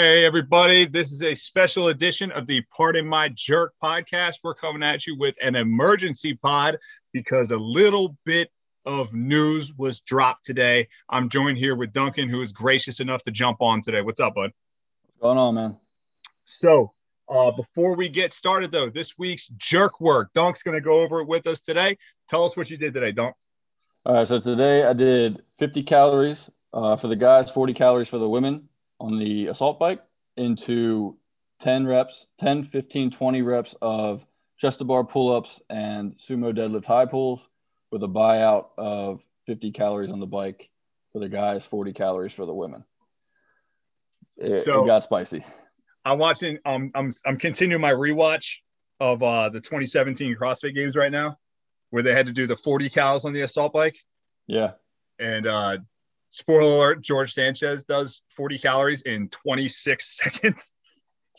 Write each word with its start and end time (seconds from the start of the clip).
Hey, 0.00 0.24
everybody. 0.24 0.86
This 0.86 1.10
is 1.10 1.24
a 1.24 1.34
special 1.34 1.88
edition 1.88 2.30
of 2.30 2.46
the 2.46 2.62
Pardon 2.70 3.04
My 3.04 3.30
Jerk 3.30 3.72
podcast. 3.82 4.36
We're 4.44 4.54
coming 4.54 4.84
at 4.84 5.08
you 5.08 5.18
with 5.18 5.34
an 5.42 5.56
emergency 5.56 6.34
pod 6.34 6.76
because 7.12 7.50
a 7.50 7.56
little 7.56 8.14
bit 8.24 8.48
of 8.86 9.12
news 9.12 9.74
was 9.76 9.98
dropped 9.98 10.44
today. 10.44 10.86
I'm 11.08 11.28
joined 11.28 11.58
here 11.58 11.74
with 11.74 11.92
Duncan, 11.92 12.28
who 12.28 12.42
is 12.42 12.52
gracious 12.52 13.00
enough 13.00 13.24
to 13.24 13.32
jump 13.32 13.60
on 13.60 13.80
today. 13.80 14.00
What's 14.00 14.20
up, 14.20 14.36
bud? 14.36 14.52
What's 15.02 15.20
going 15.20 15.36
on, 15.36 15.56
man? 15.56 15.76
So, 16.44 16.92
uh, 17.28 17.50
before 17.50 17.96
we 17.96 18.08
get 18.08 18.32
started, 18.32 18.70
though, 18.70 18.90
this 18.90 19.18
week's 19.18 19.48
jerk 19.48 20.00
work, 20.00 20.32
Dunk's 20.32 20.62
going 20.62 20.76
to 20.76 20.80
go 20.80 21.00
over 21.00 21.22
it 21.22 21.26
with 21.26 21.48
us 21.48 21.60
today. 21.60 21.98
Tell 22.28 22.44
us 22.44 22.56
what 22.56 22.70
you 22.70 22.76
did 22.76 22.94
today, 22.94 23.10
Dunk. 23.10 23.34
All 24.06 24.14
right. 24.14 24.28
So 24.28 24.38
today 24.38 24.84
I 24.84 24.92
did 24.92 25.42
50 25.58 25.82
calories 25.82 26.48
uh, 26.72 26.94
for 26.94 27.08
the 27.08 27.16
guys, 27.16 27.50
40 27.50 27.74
calories 27.74 28.08
for 28.08 28.18
the 28.18 28.28
women 28.28 28.67
on 29.00 29.18
the 29.18 29.46
assault 29.46 29.78
bike 29.78 30.00
into 30.36 31.16
10 31.60 31.86
reps, 31.86 32.26
10, 32.38 32.62
15, 32.62 33.10
20 33.10 33.42
reps 33.42 33.74
of 33.82 34.24
chest 34.58 34.78
to 34.78 34.84
bar 34.84 35.04
pull 35.04 35.34
ups 35.34 35.60
and 35.70 36.16
sumo 36.18 36.56
deadlift 36.56 36.86
high 36.86 37.06
pulls 37.06 37.48
with 37.90 38.02
a 38.02 38.08
buyout 38.08 38.66
of 38.76 39.22
50 39.46 39.70
calories 39.72 40.12
on 40.12 40.20
the 40.20 40.26
bike 40.26 40.68
for 41.12 41.20
the 41.20 41.28
guys, 41.28 41.64
40 41.64 41.92
calories 41.92 42.32
for 42.32 42.44
the 42.44 42.54
women. 42.54 42.84
It, 44.36 44.64
so, 44.64 44.84
it 44.84 44.86
got 44.86 45.02
spicy. 45.02 45.44
I'm 46.04 46.18
watching, 46.18 46.58
um, 46.64 46.90
I'm, 46.94 47.12
I'm 47.26 47.36
continuing 47.36 47.80
my 47.80 47.92
rewatch 47.92 48.56
of 49.00 49.22
uh, 49.22 49.48
the 49.48 49.60
2017 49.60 50.36
CrossFit 50.36 50.74
games 50.74 50.96
right 50.96 51.12
now 51.12 51.38
where 51.90 52.02
they 52.02 52.12
had 52.12 52.26
to 52.26 52.32
do 52.32 52.46
the 52.46 52.56
40 52.56 52.90
cals 52.90 53.24
on 53.24 53.32
the 53.32 53.42
assault 53.42 53.72
bike. 53.72 53.98
Yeah. 54.46 54.72
And 55.18 55.46
uh, 55.46 55.78
spoiler 56.30 56.76
alert, 56.76 57.02
George 57.02 57.32
Sanchez 57.32 57.84
does 57.84 58.22
40 58.30 58.58
calories 58.58 59.02
in 59.02 59.28
26 59.28 60.16
seconds. 60.22 60.74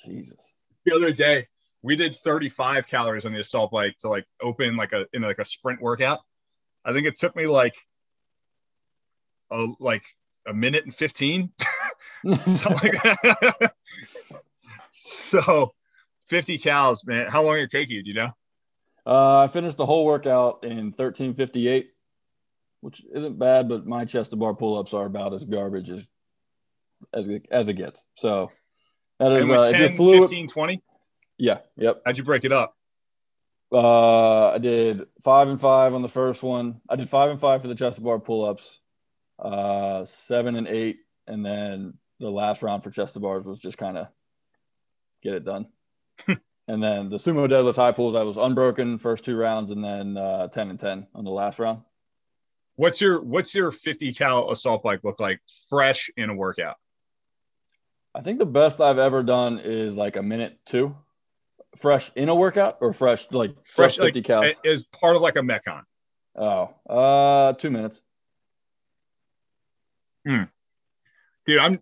Jesus. 0.06 0.52
The 0.86 0.96
other 0.96 1.12
day, 1.12 1.48
we 1.84 1.96
did 1.96 2.16
35 2.16 2.88
calories 2.88 3.26
on 3.26 3.34
the 3.34 3.40
assault 3.40 3.72
bike 3.72 3.98
to 4.00 4.10
like 4.10 4.26
open 4.42 4.76
like 4.76 4.94
a 4.94 5.06
in 5.14 5.22
like 5.22 5.40
a 5.40 5.46
sprint 5.46 5.82
workout. 5.82 6.20
I 6.84 6.94
think 6.94 7.08
it 7.08 7.18
took 7.18 7.36
me 7.36 7.48
like 7.48 7.76
a 9.52 9.68
like 9.80 10.04
a 10.48 10.54
minute 10.54 10.84
and 10.86 10.94
15. 10.94 11.52
so, 12.48 12.70
like, 12.70 13.72
so 14.90 15.74
50 16.30 16.60
cals, 16.60 17.06
man. 17.06 17.30
How 17.30 17.44
long 17.44 17.56
did 17.56 17.64
it 17.64 17.72
take 17.72 17.90
you? 17.90 18.04
Do 18.04 18.10
you 18.10 18.16
know? 18.16 18.32
Uh, 19.06 19.40
I 19.40 19.48
finished 19.48 19.78
the 19.78 19.86
whole 19.86 20.06
workout 20.06 20.64
in 20.64 20.92
1358 20.92 21.90
which 22.82 23.04
isn't 23.14 23.38
bad, 23.38 23.68
but 23.68 23.86
my 23.86 24.06
chest 24.06 24.32
to 24.32 24.38
bar 24.38 24.54
pull 24.54 24.78
ups 24.78 24.94
are 24.94 25.06
about 25.06 25.34
as 25.34 25.46
garbage 25.46 25.90
as 25.90 26.08
as 27.14 27.28
it, 27.28 27.46
as 27.50 27.68
it 27.68 27.74
gets. 27.74 28.04
So 28.16 28.52
that 29.20 29.32
is 29.32 29.50
uh, 29.50 29.72
10, 29.72 29.98
15, 29.98 30.48
20? 30.48 30.82
Yeah. 31.38 31.60
Yep. 31.78 32.02
How'd 32.06 32.18
you 32.18 32.24
break 32.24 32.44
it 32.44 32.52
up? 32.52 32.74
Uh, 33.72 34.50
I 34.50 34.58
did 34.58 35.04
five 35.24 35.48
and 35.48 35.62
five 35.62 35.94
on 35.94 36.02
the 36.02 36.10
first 36.10 36.42
one. 36.42 36.82
I 36.90 36.96
did 36.96 37.08
five 37.08 37.30
and 37.30 37.40
five 37.40 37.62
for 37.62 37.68
the 37.68 37.76
chest 37.76 37.98
to 37.98 38.04
bar 38.04 38.20
pull 38.20 38.46
ups, 38.46 38.80
uh, 39.38 40.06
seven 40.06 40.56
and 40.56 40.68
eight, 40.68 40.98
and 41.28 41.46
then 41.46 41.94
the 42.20 42.32
last 42.32 42.64
round 42.64 42.84
for 42.84 42.90
chest 42.90 43.14
to 43.14 43.20
bars 43.20 43.46
was 43.46 43.60
just 43.60 43.78
kind 43.78 43.98
of 43.98 44.08
get 45.22 45.36
it 45.36 45.46
done. 45.46 45.68
and 46.28 46.84
then 46.84 47.10
the 47.10 47.18
sumo 47.18 47.48
deadlift 47.48 47.76
high 47.76 47.92
pulls, 47.92 48.16
I 48.16 48.24
was 48.24 48.38
unbroken 48.38 48.98
first 48.98 49.24
two 49.24 49.38
rounds, 49.38 49.70
and 49.70 49.84
then 49.84 50.18
uh, 50.18 50.48
ten 50.48 50.72
and 50.72 50.80
ten 50.80 51.06
on 51.14 51.24
the 51.24 51.32
last 51.32 51.60
round. 51.60 51.82
What's 52.80 53.02
your 53.02 53.22
what's 53.22 53.54
your 53.54 53.74
50 53.74 54.14
cal 54.14 54.52
assault 54.52 54.84
bike 54.84 55.04
look 55.04 55.20
like 55.20 55.42
fresh 55.68 56.10
in 56.16 56.30
a 56.30 56.34
workout? 56.34 56.78
I 58.16 58.22
think 58.22 58.40
the 58.40 58.46
best 58.46 58.80
I've 58.80 58.98
ever 58.98 59.22
done 59.22 59.60
is 59.60 59.98
like 59.98 60.16
a 60.16 60.24
minute 60.24 60.58
two, 60.66 60.96
fresh 61.76 62.10
in 62.16 62.30
a 62.30 62.36
workout 62.36 62.78
or 62.80 62.94
fresh 62.94 63.30
like 63.34 63.54
fresh, 63.56 63.98
fresh 63.98 63.98
50 63.98 64.20
like, 64.20 64.26
cal 64.26 64.52
is 64.64 64.86
part 64.86 65.18
of 65.18 65.22
like 65.22 65.36
a 65.36 65.40
metcon. 65.40 65.82
Oh, 66.38 66.70
uh, 66.90 67.52
two 67.52 67.70
minutes. 67.70 68.00
Hmm. 70.26 70.44
Dude, 71.46 71.60
I'm 71.60 71.82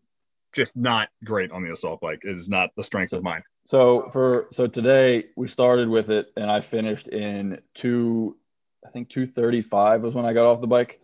just 0.55 0.75
not 0.75 1.09
great 1.23 1.51
on 1.51 1.61
the 1.61 1.71
assault 1.71 2.01
bike. 2.01 2.21
It 2.23 2.35
is 2.35 2.49
not 2.49 2.71
the 2.75 2.83
strength 2.83 3.13
of 3.13 3.21
mine. 3.21 3.43
So 3.65 4.09
for 4.09 4.47
so 4.51 4.65
today 4.65 5.25
we 5.35 5.47
started 5.47 5.89
with 5.89 6.09
it 6.09 6.31
and 6.35 6.49
I 6.49 6.61
finished 6.61 7.07
in 7.07 7.61
two 7.75 8.35
I 8.87 8.89
think 8.89 9.09
235 9.09 10.01
was 10.01 10.15
when 10.15 10.25
I 10.25 10.31
got 10.31 10.45
off 10.45 10.61
the 10.61 10.67
bike. 10.67 11.01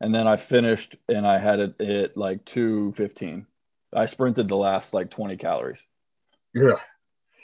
And 0.00 0.12
then 0.12 0.26
I 0.26 0.36
finished 0.36 0.96
and 1.08 1.24
I 1.24 1.38
had 1.38 1.60
it 1.60 1.80
at 1.80 2.16
like 2.16 2.44
215. 2.44 3.46
I 3.94 4.06
sprinted 4.06 4.48
the 4.48 4.56
last 4.56 4.92
like 4.92 5.10
20 5.10 5.36
calories. 5.36 5.84
Yeah. 6.52 6.72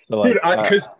So 0.08 0.18
like, 0.18 0.32
Dude, 0.32 0.42
because 0.42 0.86
uh, 0.86 0.94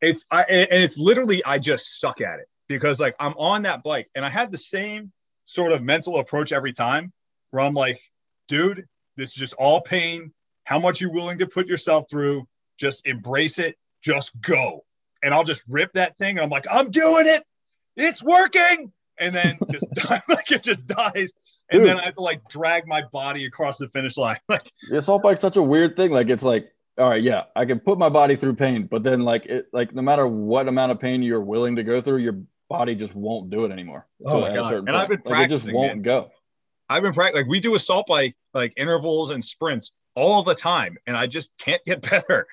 it's 0.00 0.24
I 0.30 0.42
and 0.42 0.82
it's 0.82 0.96
literally 0.96 1.44
I 1.44 1.58
just 1.58 2.00
suck 2.00 2.20
at 2.20 2.38
it 2.38 2.46
because 2.68 3.00
like 3.00 3.16
I'm 3.18 3.32
on 3.32 3.62
that 3.62 3.82
bike 3.82 4.08
and 4.14 4.24
I 4.24 4.30
had 4.30 4.52
the 4.52 4.58
same 4.58 5.10
sort 5.44 5.72
of 5.72 5.82
mental 5.82 6.20
approach 6.20 6.52
every 6.52 6.72
time 6.72 7.12
where 7.50 7.64
I'm 7.64 7.74
like, 7.74 8.00
dude, 8.48 8.86
this 9.16 9.30
is 9.30 9.36
just 9.36 9.54
all 9.54 9.80
pain. 9.80 10.32
How 10.62 10.78
much 10.78 11.00
you're 11.00 11.12
willing 11.12 11.38
to 11.38 11.46
put 11.46 11.66
yourself 11.66 12.06
through? 12.08 12.46
Just 12.78 13.06
embrace 13.06 13.58
it. 13.58 13.76
Just 14.02 14.40
go. 14.40 14.84
And 15.22 15.34
I'll 15.34 15.44
just 15.44 15.64
rip 15.68 15.92
that 15.94 16.16
thing. 16.16 16.38
And 16.38 16.44
I'm 16.44 16.50
like, 16.50 16.66
I'm 16.70 16.90
doing 16.90 17.26
it 17.26 17.44
it's 17.96 18.22
working! 18.22 18.92
And 19.18 19.34
then 19.34 19.58
just 19.70 19.90
die, 19.92 20.20
like 20.28 20.50
it 20.50 20.62
just 20.62 20.86
dies. 20.86 21.32
And 21.70 21.80
Dude. 21.80 21.88
then 21.88 21.98
i 21.98 22.04
have 22.04 22.14
to 22.14 22.20
like 22.20 22.46
drag 22.48 22.86
my 22.86 23.02
body 23.10 23.46
across 23.46 23.78
the 23.78 23.88
finish 23.88 24.16
line. 24.16 24.36
Like 24.48 24.70
the 24.90 24.98
assault 24.98 25.22
bike's 25.22 25.40
such 25.40 25.56
a 25.56 25.62
weird 25.62 25.96
thing. 25.96 26.12
Like 26.12 26.28
it's 26.28 26.42
like 26.42 26.70
all 26.98 27.10
right 27.10 27.22
yeah 27.22 27.44
i 27.56 27.64
can 27.64 27.80
put 27.80 27.98
my 27.98 28.08
body 28.08 28.36
through 28.36 28.54
pain 28.54 28.86
but 28.86 29.02
then 29.02 29.24
like 29.24 29.46
it 29.46 29.66
like 29.72 29.94
no 29.94 30.02
matter 30.02 30.26
what 30.26 30.68
amount 30.68 30.92
of 30.92 31.00
pain 31.00 31.22
you're 31.22 31.40
willing 31.40 31.76
to 31.76 31.82
go 31.82 32.00
through 32.00 32.18
your 32.18 32.38
body 32.68 32.94
just 32.94 33.14
won't 33.14 33.50
do 33.50 33.64
it 33.64 33.72
anymore 33.72 34.06
oh 34.24 34.40
my 34.40 34.54
God. 34.54 34.72
and 34.72 34.86
point. 34.86 34.96
i've 34.96 35.08
been 35.08 35.20
practicing 35.20 35.34
like, 35.34 35.44
it 35.44 35.48
just 35.48 35.72
won't 35.94 36.02
go. 36.02 36.30
I've 36.88 37.02
been 37.02 37.12
practicing 37.12 37.42
like 37.42 37.50
we 37.50 37.60
do 37.60 37.74
assault 37.74 38.06
bike 38.06 38.36
like 38.52 38.72
intervals 38.76 39.30
and 39.30 39.44
sprints 39.44 39.92
all 40.14 40.42
the 40.42 40.54
time 40.54 40.96
and 41.06 41.16
i 41.16 41.26
just 41.26 41.50
can't 41.58 41.84
get 41.84 42.08
better. 42.08 42.46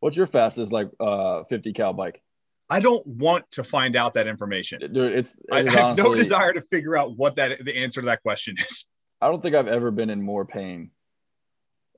What's 0.00 0.16
your 0.16 0.26
fastest 0.26 0.72
like 0.72 0.88
uh 0.98 1.44
50 1.44 1.72
cal 1.74 1.92
bike 1.92 2.22
I 2.70 2.80
don't 2.80 3.06
want 3.06 3.50
to 3.52 3.64
find 3.64 3.96
out 3.96 4.14
that 4.14 4.26
information. 4.26 4.80
Dude, 4.80 5.12
it's, 5.12 5.36
I, 5.50 5.58
I 5.58 5.70
have 5.70 5.96
no 5.96 6.14
desire 6.14 6.52
to 6.52 6.62
figure 6.62 6.96
out 6.96 7.16
what 7.16 7.36
that 7.36 7.64
the 7.64 7.76
answer 7.76 8.00
to 8.00 8.06
that 8.06 8.22
question 8.22 8.56
is. 8.58 8.86
I 9.20 9.28
don't 9.28 9.42
think 9.42 9.54
I've 9.54 9.68
ever 9.68 9.90
been 9.90 10.10
in 10.10 10.22
more 10.22 10.44
pain 10.44 10.90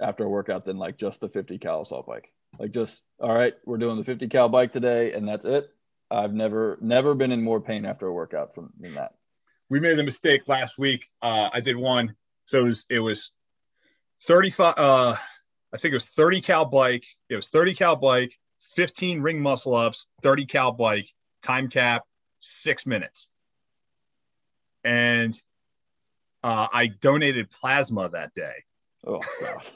after 0.00 0.24
a 0.24 0.28
workout 0.28 0.64
than 0.64 0.76
like 0.76 0.98
just 0.98 1.20
the 1.20 1.28
50 1.28 1.58
cal 1.58 1.82
assault 1.82 2.06
bike. 2.06 2.32
Like 2.58 2.72
just 2.72 3.00
all 3.20 3.34
right, 3.34 3.54
we're 3.64 3.78
doing 3.78 3.96
the 3.96 4.04
50 4.04 4.28
cal 4.28 4.48
bike 4.48 4.72
today, 4.72 5.12
and 5.12 5.26
that's 5.26 5.44
it. 5.44 5.70
I've 6.10 6.34
never 6.34 6.78
never 6.80 7.14
been 7.14 7.32
in 7.32 7.42
more 7.42 7.60
pain 7.60 7.84
after 7.84 8.06
a 8.06 8.12
workout 8.12 8.54
from 8.54 8.72
than 8.78 8.94
that. 8.94 9.14
We 9.70 9.80
made 9.80 9.96
the 9.96 10.04
mistake 10.04 10.42
last 10.46 10.78
week. 10.78 11.06
Uh, 11.22 11.48
I 11.52 11.60
did 11.60 11.76
one, 11.76 12.14
so 12.46 12.60
it 12.60 12.64
was, 12.64 12.86
it 12.90 12.98
was 12.98 13.32
35. 14.22 14.74
Uh, 14.76 15.16
I 15.72 15.76
think 15.76 15.92
it 15.92 15.96
was 15.96 16.10
30 16.10 16.42
cal 16.42 16.64
bike. 16.64 17.04
It 17.28 17.36
was 17.36 17.48
30 17.48 17.74
cal 17.74 17.96
bike, 17.96 18.38
15 18.76 19.20
ring 19.20 19.40
muscle 19.40 19.74
ups, 19.74 20.06
30 20.22 20.46
cal 20.46 20.72
bike, 20.72 21.08
time 21.42 21.68
cap, 21.68 22.04
six 22.38 22.86
minutes. 22.86 23.30
And 24.82 25.38
uh, 26.42 26.68
I 26.72 26.86
donated 26.86 27.50
plasma 27.50 28.08
that 28.10 28.34
day. 28.34 28.64
Oh, 29.06 29.22
God. 29.40 29.68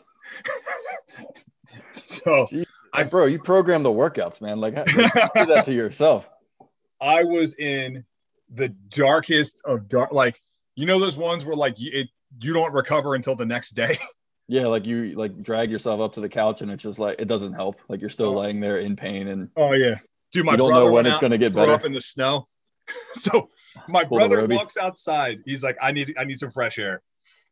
so, 1.96 2.46
Jeez, 2.46 2.66
I, 2.92 3.04
bro, 3.04 3.26
you 3.26 3.38
program 3.38 3.82
the 3.82 3.90
workouts, 3.90 4.40
man. 4.40 4.60
Like, 4.60 4.74
do 4.74 5.46
that 5.46 5.62
to 5.66 5.72
yourself. 5.72 6.28
I 7.00 7.24
was 7.24 7.54
in 7.54 8.04
the 8.52 8.68
darkest 8.68 9.60
of 9.64 9.88
dark, 9.88 10.12
like, 10.12 10.42
you 10.74 10.86
know, 10.86 10.98
those 10.98 11.16
ones 11.16 11.44
where 11.44 11.56
like 11.56 11.74
it, 11.78 12.08
you 12.40 12.52
don't 12.52 12.72
recover 12.72 13.14
until 13.14 13.34
the 13.34 13.46
next 13.46 13.70
day. 13.70 13.98
Yeah, 14.48 14.66
like 14.66 14.86
you 14.86 15.12
like 15.12 15.42
drag 15.42 15.70
yourself 15.70 16.00
up 16.00 16.14
to 16.14 16.22
the 16.22 16.28
couch 16.28 16.62
and 16.62 16.70
it's 16.70 16.82
just 16.82 16.98
like 16.98 17.20
it 17.20 17.28
doesn't 17.28 17.52
help. 17.52 17.78
Like 17.88 18.00
you're 18.00 18.08
still 18.08 18.30
oh. 18.30 18.40
laying 18.40 18.60
there 18.60 18.78
in 18.78 18.96
pain 18.96 19.28
and 19.28 19.50
oh 19.56 19.72
yeah, 19.72 19.96
dude, 20.32 20.46
my 20.46 20.52
you 20.52 20.58
don't 20.58 20.72
know 20.72 20.90
when 20.90 21.06
it's 21.06 21.20
gonna 21.20 21.38
get 21.38 21.54
better. 21.54 21.72
Up 21.72 21.84
in 21.84 21.92
the 21.92 22.00
snow. 22.00 22.46
so 23.14 23.50
my 23.88 24.04
Pull 24.04 24.18
brother 24.18 24.46
walks 24.46 24.78
outside. 24.78 25.40
He's 25.44 25.62
like, 25.62 25.76
I 25.82 25.92
need 25.92 26.14
I 26.18 26.24
need 26.24 26.38
some 26.38 26.50
fresh 26.50 26.78
air. 26.78 27.02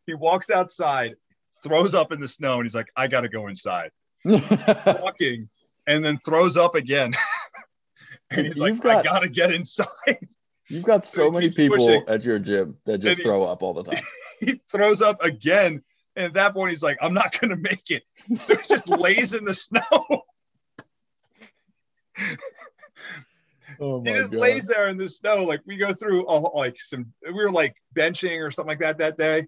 He 0.06 0.14
walks 0.14 0.50
outside, 0.50 1.16
throws 1.62 1.94
up 1.94 2.12
in 2.12 2.20
the 2.20 2.28
snow, 2.28 2.54
and 2.54 2.62
he's 2.62 2.74
like, 2.74 2.88
I 2.96 3.08
gotta 3.08 3.28
go 3.28 3.48
inside. 3.48 3.90
Walking, 4.24 5.48
and 5.86 6.02
then 6.02 6.18
throws 6.24 6.56
up 6.56 6.74
again. 6.74 7.12
and 8.30 8.46
he's 8.46 8.56
You've 8.56 8.78
like, 8.78 8.82
got, 8.82 8.96
I 8.98 9.02
gotta 9.02 9.28
get 9.28 9.52
inside. 9.52 10.28
You've 10.70 10.84
got 10.84 11.04
so 11.04 11.30
many 11.30 11.50
people 11.50 11.76
pushing. 11.76 12.04
at 12.08 12.24
your 12.24 12.38
gym 12.38 12.76
that 12.86 12.98
just 12.98 13.22
throw 13.22 13.44
up 13.44 13.62
all 13.62 13.74
the 13.74 13.84
time. 13.84 14.02
He 14.40 14.60
throws 14.70 15.00
up 15.00 15.22
again 15.22 15.82
and 16.16 16.24
at 16.26 16.34
that 16.34 16.54
point, 16.54 16.70
he's 16.70 16.82
like, 16.82 16.98
I'm 17.00 17.14
not 17.14 17.38
going 17.38 17.50
to 17.50 17.56
make 17.56 17.90
it. 17.90 18.02
So 18.40 18.56
he 18.56 18.66
just 18.66 18.88
lays 18.88 19.34
in 19.34 19.44
the 19.44 19.54
snow. 19.54 19.82
oh 23.78 24.02
he 24.02 24.10
just 24.14 24.32
God. 24.32 24.40
lays 24.40 24.66
there 24.66 24.88
in 24.88 24.96
the 24.96 25.08
snow. 25.08 25.44
Like 25.44 25.60
we 25.64 25.76
go 25.76 25.92
through 25.92 26.26
all, 26.26 26.50
like 26.56 26.76
some, 26.80 27.12
we 27.24 27.32
were 27.32 27.52
like 27.52 27.76
benching 27.94 28.44
or 28.44 28.50
something 28.50 28.70
like 28.70 28.80
that 28.80 28.98
that 28.98 29.16
day. 29.16 29.46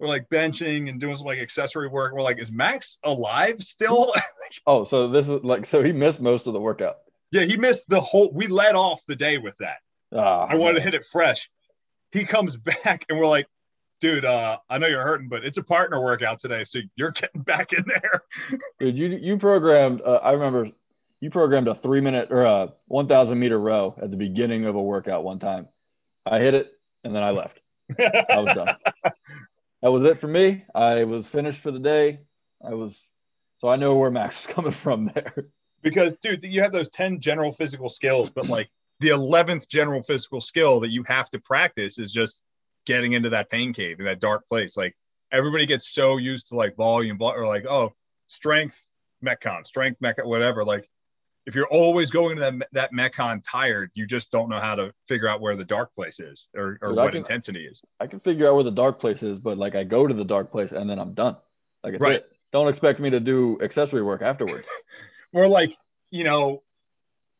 we're 0.00 0.08
like 0.08 0.28
benching 0.28 0.88
and 0.88 0.98
doing 0.98 1.14
some 1.14 1.26
like 1.26 1.38
accessory 1.38 1.86
work. 1.86 2.14
We're 2.14 2.22
like, 2.22 2.40
is 2.40 2.50
Max 2.50 2.98
alive 3.04 3.62
still? 3.62 4.12
oh, 4.66 4.82
so 4.82 5.06
this 5.06 5.28
is 5.28 5.44
like 5.44 5.66
so 5.66 5.84
he 5.84 5.92
missed 5.92 6.20
most 6.20 6.48
of 6.48 6.52
the 6.52 6.60
workout. 6.60 6.96
Yeah, 7.30 7.42
he 7.42 7.56
missed 7.56 7.88
the 7.88 8.00
whole. 8.00 8.32
We 8.32 8.48
led 8.48 8.74
off 8.74 9.02
the 9.06 9.16
day 9.16 9.38
with 9.38 9.56
that. 9.58 9.76
Oh, 10.10 10.18
I 10.18 10.56
wanted 10.56 10.74
man. 10.74 10.74
to 10.74 10.80
hit 10.80 10.94
it 10.94 11.04
fresh. 11.04 11.48
He 12.10 12.24
comes 12.24 12.56
back 12.56 13.04
and 13.08 13.18
we're 13.18 13.28
like, 13.28 13.46
dude, 14.00 14.24
uh, 14.24 14.58
I 14.68 14.78
know 14.78 14.86
you're 14.86 15.02
hurting, 15.02 15.28
but 15.28 15.44
it's 15.44 15.58
a 15.58 15.62
partner 15.62 16.02
workout 16.02 16.40
today, 16.40 16.64
so 16.64 16.80
you're 16.96 17.10
getting 17.12 17.42
back 17.42 17.72
in 17.72 17.84
there. 17.86 18.22
dude, 18.80 18.96
you 18.96 19.08
you 19.08 19.38
programmed. 19.38 20.02
Uh, 20.02 20.20
I 20.22 20.32
remember 20.32 20.70
you 21.20 21.30
programmed 21.30 21.68
a 21.68 21.74
three 21.74 22.00
minute 22.00 22.30
or 22.30 22.42
a 22.44 22.72
one 22.88 23.08
thousand 23.08 23.38
meter 23.38 23.58
row 23.58 23.94
at 24.00 24.10
the 24.10 24.16
beginning 24.16 24.66
of 24.66 24.74
a 24.74 24.82
workout 24.82 25.24
one 25.24 25.38
time. 25.38 25.68
I 26.24 26.40
hit 26.40 26.54
it 26.54 26.72
and 27.04 27.14
then 27.14 27.22
I 27.22 27.30
left. 27.30 27.60
I 27.98 28.38
was 28.38 28.54
done. 28.54 28.76
that 29.82 29.92
was 29.92 30.04
it 30.04 30.18
for 30.18 30.26
me. 30.26 30.64
I 30.74 31.04
was 31.04 31.28
finished 31.28 31.60
for 31.60 31.70
the 31.70 31.78
day. 31.78 32.20
I 32.64 32.74
was 32.74 33.02
so 33.58 33.68
I 33.68 33.76
know 33.76 33.96
where 33.96 34.10
Max 34.10 34.40
is 34.40 34.46
coming 34.46 34.72
from 34.72 35.10
there. 35.14 35.34
Because 35.82 36.16
dude, 36.16 36.42
you 36.42 36.62
have 36.62 36.72
those 36.72 36.90
10 36.90 37.20
general 37.20 37.52
physical 37.52 37.88
skills, 37.88 38.30
but 38.30 38.48
like 38.48 38.68
the 39.00 39.10
11th 39.10 39.68
general 39.68 40.02
physical 40.02 40.40
skill 40.40 40.80
that 40.80 40.90
you 40.90 41.04
have 41.04 41.30
to 41.30 41.38
practice 41.38 41.98
is 41.98 42.10
just 42.10 42.42
getting 42.86 43.12
into 43.12 43.30
that 43.30 43.50
pain 43.50 43.72
cave 43.72 43.98
in 43.98 44.06
that 44.06 44.20
dark 44.20 44.48
place. 44.48 44.76
Like 44.76 44.96
everybody 45.30 45.66
gets 45.66 45.92
so 45.92 46.16
used 46.16 46.48
to 46.48 46.56
like 46.56 46.76
volume 46.76 47.18
or 47.20 47.46
like, 47.46 47.66
oh, 47.66 47.92
strength, 48.26 48.84
metcon, 49.24 49.66
strength, 49.66 50.00
metcon, 50.00 50.24
whatever. 50.24 50.64
Like 50.64 50.88
if 51.46 51.54
you're 51.54 51.68
always 51.68 52.10
going 52.10 52.36
to 52.36 52.40
that, 52.40 52.68
that 52.72 52.92
metcon 52.92 53.42
tired, 53.48 53.90
you 53.94 54.06
just 54.06 54.30
don't 54.32 54.48
know 54.48 54.60
how 54.60 54.74
to 54.76 54.92
figure 55.06 55.28
out 55.28 55.40
where 55.40 55.56
the 55.56 55.64
dark 55.64 55.94
place 55.94 56.18
is 56.18 56.48
or, 56.56 56.78
or 56.80 56.94
what 56.94 57.12
can, 57.12 57.18
intensity 57.18 57.66
is. 57.66 57.82
I 58.00 58.06
can 58.06 58.20
figure 58.20 58.48
out 58.48 58.54
where 58.54 58.64
the 58.64 58.70
dark 58.70 59.00
place 59.00 59.22
is, 59.22 59.38
but 59.38 59.58
like 59.58 59.74
I 59.74 59.84
go 59.84 60.06
to 60.06 60.14
the 60.14 60.24
dark 60.24 60.50
place 60.50 60.72
and 60.72 60.88
then 60.88 60.98
I'm 60.98 61.12
done. 61.14 61.36
Like 61.84 62.00
right. 62.00 62.16
It. 62.16 62.28
Don't 62.52 62.68
expect 62.68 63.00
me 63.00 63.10
to 63.10 63.20
do 63.20 63.58
accessory 63.60 64.02
work 64.02 64.22
afterwards. 64.22 64.66
or 65.32 65.48
like, 65.48 65.76
you 66.10 66.24
know, 66.24 66.62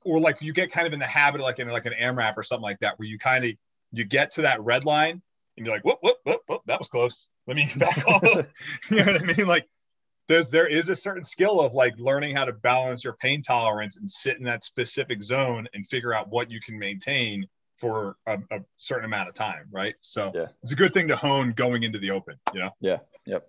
or 0.04 0.20
like 0.20 0.42
you 0.42 0.52
get 0.52 0.70
kind 0.70 0.86
of 0.86 0.92
in 0.92 0.98
the 0.98 1.06
habit, 1.06 1.40
of 1.40 1.44
like 1.44 1.58
in 1.58 1.68
like 1.68 1.86
an 1.86 1.94
AMRAP 1.98 2.34
or 2.36 2.42
something 2.42 2.62
like 2.62 2.80
that, 2.80 2.98
where 2.98 3.08
you 3.08 3.18
kind 3.18 3.44
of 3.44 3.52
you 3.92 4.04
get 4.04 4.32
to 4.32 4.42
that 4.42 4.62
red 4.62 4.84
line 4.84 5.22
and 5.56 5.66
you're 5.66 5.74
like, 5.74 5.84
whoop, 5.84 5.98
whoop, 6.02 6.18
whoop, 6.24 6.40
whoop, 6.48 6.62
that 6.66 6.78
was 6.78 6.88
close. 6.88 7.28
Let 7.46 7.56
me 7.56 7.68
back 7.76 8.06
off. 8.06 8.22
you 8.90 8.96
know 8.96 9.12
what 9.12 9.22
I 9.22 9.26
mean? 9.26 9.46
Like 9.46 9.68
there's 10.28 10.50
there 10.50 10.66
is 10.66 10.88
a 10.88 10.96
certain 10.96 11.24
skill 11.24 11.60
of 11.60 11.74
like 11.74 11.94
learning 11.98 12.36
how 12.36 12.44
to 12.44 12.52
balance 12.52 13.04
your 13.04 13.14
pain 13.14 13.42
tolerance 13.42 13.96
and 13.96 14.10
sit 14.10 14.38
in 14.38 14.44
that 14.44 14.64
specific 14.64 15.22
zone 15.22 15.68
and 15.74 15.86
figure 15.86 16.12
out 16.12 16.28
what 16.28 16.50
you 16.50 16.60
can 16.60 16.78
maintain 16.78 17.46
for 17.78 18.16
a, 18.26 18.38
a 18.50 18.60
certain 18.76 19.04
amount 19.04 19.28
of 19.28 19.34
time, 19.34 19.66
right? 19.70 19.94
So 20.00 20.32
yeah. 20.34 20.46
it's 20.62 20.72
a 20.72 20.76
good 20.76 20.92
thing 20.92 21.08
to 21.08 21.16
hone 21.16 21.52
going 21.52 21.82
into 21.82 21.98
the 21.98 22.12
open, 22.12 22.36
you 22.52 22.60
know? 22.60 22.70
Yeah. 22.80 22.98
Yep. 23.26 23.48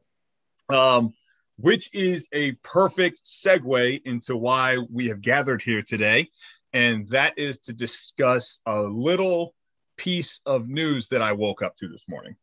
Um, 0.69 1.13
which 1.57 1.89
is 1.94 2.27
a 2.33 2.51
perfect 2.63 3.24
segue 3.24 4.01
into 4.06 4.36
why 4.36 4.77
we 4.92 5.07
have 5.07 5.21
gathered 5.21 5.62
here 5.62 5.81
today. 5.81 6.30
And 6.74 7.07
that 7.10 7.38
is 7.38 7.57
to 7.60 7.74
discuss 7.74 8.60
a 8.65 8.81
little 8.81 9.56
piece 9.97 10.41
of 10.45 10.69
news 10.69 11.09
that 11.09 11.21
I 11.21 11.33
woke 11.33 11.61
up 11.61 11.75
to 11.77 11.88
this 11.88 12.03
morning. 12.07 12.35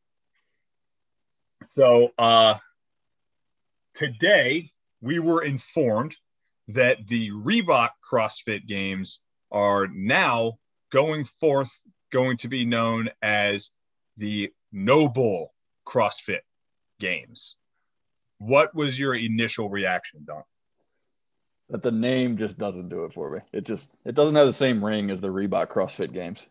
So, 1.70 2.10
uh, 2.18 2.56
today 3.94 4.70
we 5.00 5.18
were 5.18 5.42
informed 5.42 6.16
that 6.68 7.06
the 7.06 7.30
Reebok 7.30 7.90
CrossFit 8.10 8.66
Games 8.66 9.20
are 9.50 9.86
now 9.86 10.58
going 10.90 11.24
forth, 11.24 11.70
going 12.12 12.36
to 12.38 12.48
be 12.48 12.64
known 12.64 13.10
as 13.22 13.70
the 14.16 14.50
NOBULL 14.72 15.52
CrossFit 15.86 16.40
Games. 17.00 17.56
What 18.38 18.74
was 18.74 18.98
your 18.98 19.14
initial 19.14 19.68
reaction, 19.68 20.20
Don? 20.24 20.42
That 21.70 21.82
the 21.82 21.92
name 21.92 22.36
just 22.36 22.58
doesn't 22.58 22.88
do 22.88 23.04
it 23.04 23.12
for 23.12 23.30
me. 23.30 23.40
It 23.52 23.64
just 23.64 23.90
it 24.04 24.14
doesn't 24.14 24.36
have 24.36 24.46
the 24.46 24.52
same 24.52 24.84
ring 24.84 25.10
as 25.10 25.20
the 25.20 25.28
Reebok 25.28 25.68
CrossFit 25.68 26.12
Games. 26.12 26.46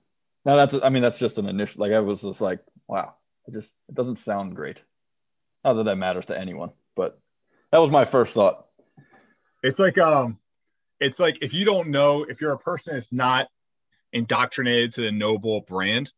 Now 0.45 0.55
that's 0.55 0.75
I 0.81 0.89
mean 0.89 1.03
that's 1.03 1.19
just 1.19 1.37
an 1.37 1.47
initial 1.47 1.81
like 1.81 1.93
I 1.93 1.99
was 1.99 2.21
just 2.21 2.41
like 2.41 2.59
wow 2.87 3.13
it 3.47 3.53
just 3.53 3.73
it 3.89 3.95
doesn't 3.95 4.17
sound 4.17 4.55
great. 4.55 4.83
Not 5.63 5.73
that 5.73 5.83
that 5.83 5.97
matters 5.97 6.25
to 6.27 6.39
anyone, 6.39 6.71
but 6.95 7.17
that 7.71 7.79
was 7.79 7.91
my 7.91 8.05
first 8.05 8.33
thought. 8.33 8.65
It's 9.61 9.79
like 9.79 9.97
um, 9.97 10.37
it's 10.99 11.19
like 11.19 11.39
if 11.41 11.53
you 11.53 11.65
don't 11.65 11.89
know 11.89 12.23
if 12.23 12.41
you're 12.41 12.51
a 12.51 12.57
person 12.57 12.93
that's 12.93 13.11
not 13.11 13.47
indoctrinated 14.11 14.93
to 14.93 15.01
the 15.01 15.11
NOBULL 15.11 15.61
brand, 15.61 16.11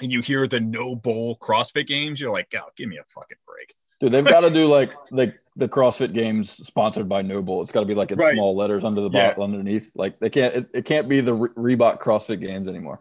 and 0.00 0.12
you 0.12 0.20
hear 0.20 0.46
the 0.46 0.60
NOBULL 0.60 1.38
CrossFit 1.38 1.86
Games, 1.86 2.20
you're 2.20 2.30
like, 2.32 2.52
oh, 2.54 2.68
give 2.76 2.88
me 2.88 2.98
a 2.98 3.04
fucking 3.14 3.38
break. 3.46 3.74
Dude, 4.00 4.12
they've 4.12 4.24
got 4.24 4.40
to 4.40 4.50
do 4.50 4.66
like 4.68 4.92
like 5.10 5.38
the 5.56 5.68
CrossFit 5.68 6.12
Games 6.12 6.50
sponsored 6.50 7.08
by 7.08 7.22
NOBULL. 7.22 7.62
It's 7.62 7.72
got 7.72 7.80
to 7.80 7.86
be 7.86 7.94
like 7.94 8.10
in 8.10 8.18
right. 8.18 8.34
small 8.34 8.54
letters 8.54 8.84
under 8.84 9.00
the 9.00 9.10
yeah. 9.10 9.28
bottom 9.28 9.54
underneath. 9.54 9.90
Like 9.94 10.18
they 10.18 10.30
can't 10.30 10.54
it, 10.54 10.66
it 10.74 10.84
can't 10.84 11.08
be 11.08 11.20
the 11.20 11.34
Re- 11.34 11.76
Reebok 11.76 12.00
CrossFit 12.00 12.40
Games 12.40 12.68
anymore. 12.68 13.00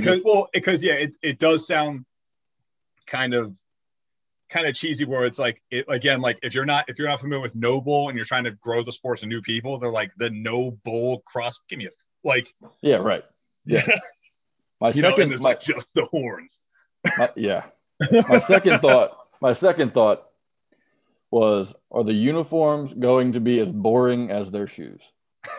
Because 0.00 0.22
well, 0.24 0.48
because 0.52 0.84
yeah, 0.84 0.94
it, 0.94 1.16
it 1.22 1.38
does 1.38 1.66
sound 1.66 2.04
kind 3.06 3.34
of 3.34 3.54
kind 4.50 4.66
of 4.66 4.74
cheesy 4.74 5.04
where 5.04 5.24
it's 5.24 5.38
like 5.38 5.60
it 5.70 5.84
again 5.88 6.20
like 6.20 6.38
if 6.42 6.54
you're 6.54 6.64
not 6.64 6.84
if 6.88 6.98
you're 6.98 7.08
not 7.08 7.20
familiar 7.20 7.42
with 7.42 7.56
NOBULL 7.56 8.08
and 8.08 8.16
you're 8.16 8.24
trying 8.24 8.44
to 8.44 8.52
grow 8.52 8.82
the 8.84 8.92
sports 8.92 9.22
to 9.22 9.26
new 9.26 9.40
people 9.40 9.78
they're 9.78 9.90
like 9.90 10.12
the 10.16 10.30
NOBULL 10.30 11.22
cross 11.24 11.58
give 11.68 11.78
me 11.78 11.86
a 11.86 11.90
like 12.22 12.54
yeah 12.82 12.96
right. 12.96 13.24
Yeah. 13.64 13.84
My 14.80 14.88
you 14.88 15.00
second 15.00 15.30
know, 15.30 15.36
my, 15.38 15.42
like 15.42 15.60
just 15.60 15.94
the 15.94 16.04
horns. 16.04 16.58
My, 17.16 17.30
yeah. 17.36 17.64
My 18.28 18.38
second 18.38 18.80
thought 18.80 19.16
my 19.40 19.52
second 19.52 19.92
thought 19.92 20.22
was 21.30 21.74
are 21.90 22.04
the 22.04 22.12
uniforms 22.12 22.92
going 22.92 23.32
to 23.32 23.40
be 23.40 23.60
as 23.60 23.72
boring 23.72 24.30
as 24.30 24.50
their 24.50 24.66
shoes 24.66 25.10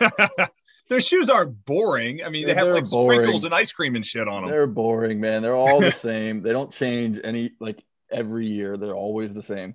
their 0.88 1.00
shoes 1.00 1.28
are 1.28 1.46
boring 1.46 2.22
i 2.24 2.28
mean 2.28 2.46
they 2.46 2.54
have 2.54 2.68
like 2.68 2.88
boring. 2.88 3.20
sprinkles 3.20 3.44
and 3.44 3.54
ice 3.54 3.72
cream 3.72 3.96
and 3.96 4.04
shit 4.04 4.28
on 4.28 4.42
them 4.42 4.50
they're 4.50 4.66
boring 4.66 5.20
man 5.20 5.42
they're 5.42 5.54
all 5.54 5.80
the 5.80 5.90
same 6.10 6.42
they 6.42 6.52
don't 6.52 6.72
change 6.72 7.18
any 7.22 7.50
like 7.60 7.82
every 8.10 8.46
year. 8.46 8.76
They're 8.76 8.94
always 8.94 9.34
the 9.34 9.42
same. 9.42 9.74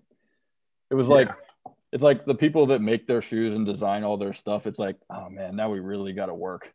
It 0.89 0.95
was 0.95 1.07
like 1.07 1.27
yeah. 1.27 1.71
it's 1.91 2.03
like 2.03 2.25
the 2.25 2.35
people 2.35 2.67
that 2.67 2.81
make 2.81 3.07
their 3.07 3.21
shoes 3.21 3.55
and 3.55 3.65
design 3.65 4.03
all 4.03 4.17
their 4.17 4.33
stuff. 4.33 4.67
It's 4.67 4.79
like, 4.79 4.97
oh 5.09 5.29
man, 5.29 5.55
now 5.55 5.69
we 5.69 5.79
really 5.79 6.13
got 6.13 6.27
to 6.27 6.33
work. 6.33 6.73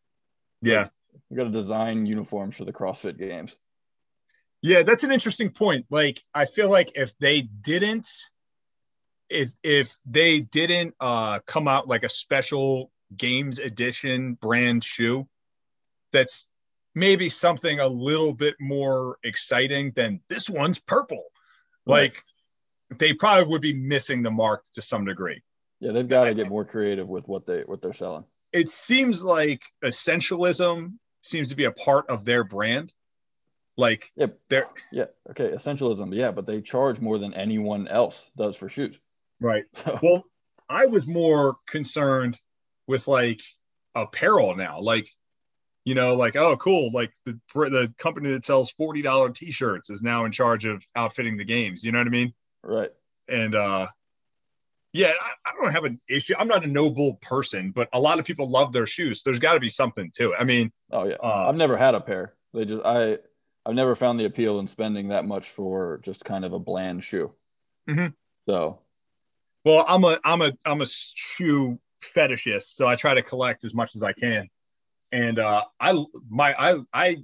Yeah, 0.62 0.88
we 1.28 1.36
got 1.36 1.44
to 1.44 1.50
design 1.50 2.06
uniforms 2.06 2.56
for 2.56 2.64
the 2.64 2.72
CrossFit 2.72 3.18
Games. 3.18 3.56
Yeah, 4.62 4.82
that's 4.82 5.04
an 5.04 5.12
interesting 5.12 5.50
point. 5.50 5.86
Like, 5.90 6.22
I 6.34 6.46
feel 6.46 6.70
like 6.70 6.92
if 6.94 7.16
they 7.18 7.42
didn't, 7.42 8.08
if 9.28 9.50
if 9.62 9.94
they 10.06 10.40
didn't 10.40 10.94
uh 10.98 11.40
come 11.40 11.69
out 11.69 11.86
like 11.86 12.05
a 12.05 12.08
special 12.08 12.90
games 13.17 13.58
edition 13.58 14.34
brand 14.34 14.82
shoe, 14.82 15.29
that's 16.13 16.48
maybe 16.94 17.29
something 17.29 17.81
a 17.81 17.86
little 17.86 18.32
bit 18.32 18.55
more 18.58 19.19
exciting 19.22 19.93
than 19.93 20.20
this 20.29 20.48
one's 20.48 20.79
purple 20.79 21.25
like 21.86 22.22
they 22.98 23.13
probably 23.13 23.51
would 23.51 23.63
be 23.63 23.72
missing 23.72 24.22
the 24.22 24.31
mark 24.31 24.65
to 24.72 24.82
some 24.82 25.05
degree. 25.05 25.43
Yeah, 25.81 25.93
they've 25.93 26.08
got 26.08 26.25
to 26.25 26.34
get 26.34 26.48
more 26.48 26.65
creative 26.65 27.08
with 27.08 27.29
what 27.29 27.46
they 27.46 27.60
what 27.60 27.81
they're 27.81 27.93
selling. 27.93 28.25
It 28.53 28.69
seems 28.69 29.25
like 29.25 29.63
essentialism 29.84 30.94
seems 31.22 31.48
to 31.51 31.56
be 31.56 31.65
a 31.65 31.72
part 31.72 32.08
of 32.08 32.25
their 32.25 32.44
brand. 32.44 32.93
Like 33.77 34.10
yeah, 34.17 34.27
they're 34.48 34.69
yeah, 34.91 35.06
okay, 35.31 35.51
essentialism, 35.51 36.15
yeah, 36.15 36.32
but 36.32 36.46
they 36.46 36.60
charge 36.60 37.01
more 37.01 37.19
than 37.19 37.34
anyone 37.34 37.89
else 37.89 38.31
does 38.36 38.56
for 38.56 38.69
shoes. 38.69 38.98
Right. 39.41 39.65
So. 39.75 39.98
Well, 40.03 40.25
I 40.69 40.86
was 40.86 41.06
more 41.06 41.56
concerned 41.69 42.41
with 42.86 43.08
like 43.08 43.40
apparel 43.94 44.56
now. 44.56 44.81
Like 44.81 45.08
you 45.86 45.94
know, 45.94 46.16
like, 46.16 46.34
oh, 46.34 46.56
cool. 46.56 46.90
Like 46.93 47.12
the, 47.24 47.38
the 47.55 47.94
company 47.96 48.32
that 48.32 48.44
sells 48.44 48.72
$40 48.72 49.34
t-shirts 49.34 49.88
is 49.88 50.02
now 50.02 50.24
in 50.24 50.32
charge 50.32 50.66
of 50.66 50.84
outfitting 50.96 51.36
the 51.36 51.44
games. 51.44 51.84
You 51.84 51.93
know 51.93 51.98
what 51.98 52.08
I 52.08 52.10
mean? 52.10 52.34
Right. 52.64 52.90
And, 53.28 53.55
uh, 53.55 53.86
yeah, 54.93 55.12
I, 55.20 55.50
I 55.50 55.52
don't 55.62 55.70
have 55.70 55.84
an 55.84 56.00
issue. 56.08 56.34
I'm 56.36 56.48
not 56.48 56.64
a 56.64 56.69
NOBULL 56.69 57.20
person, 57.22 57.70
but 57.70 57.88
a 57.93 58.00
lot 58.00 58.19
of 58.19 58.24
people 58.24 58.50
love 58.50 58.72
their 58.72 58.88
shoes. 58.88 59.22
There's 59.22 59.38
got 59.38 59.55
to 59.55 59.60
be 59.60 59.69
something 59.69 60.10
to 60.16 60.32
it. 60.32 60.36
I 60.40 60.44
mean, 60.44 60.72
oh 60.90 61.05
yeah, 61.05 61.16
uh, 61.22 61.46
I've 61.48 61.55
never 61.55 61.76
had 61.76 61.94
a 61.94 62.00
pair. 62.00 62.32
They 62.55 62.64
just 62.64 62.82
I 62.84 63.19
I've 63.66 63.74
never 63.74 63.94
found 63.94 64.19
the 64.19 64.24
appeal 64.24 64.58
in 64.58 64.66
spending 64.66 65.08
that 65.08 65.26
much 65.26 65.50
for 65.50 66.00
just 66.02 66.24
kind 66.24 66.46
of 66.46 66.55
a 66.55 66.58
bland 66.58 67.05
shoe. 67.05 67.31
Mm-hmm. 67.88 68.06
So, 68.46 68.78
well, 69.66 69.84
I'm 69.86 70.02
a 70.05 70.19
I'm 70.24 70.40
a 70.40 70.52
I'm 70.64 70.81
a 70.81 70.86
shoe 70.86 71.78
fetishist, 72.03 72.74
so 72.74 72.86
I 72.86 72.96
try 72.96 73.15
to 73.15 73.22
collect 73.22 73.65
as 73.65 73.74
much 73.74 73.96
as 73.96 74.03
I 74.03 74.12
can 74.12 74.48
and 75.12 75.38
uh, 75.38 75.65
I 75.81 76.05
my 76.29 76.55
I 76.58 76.79
I 76.93 77.17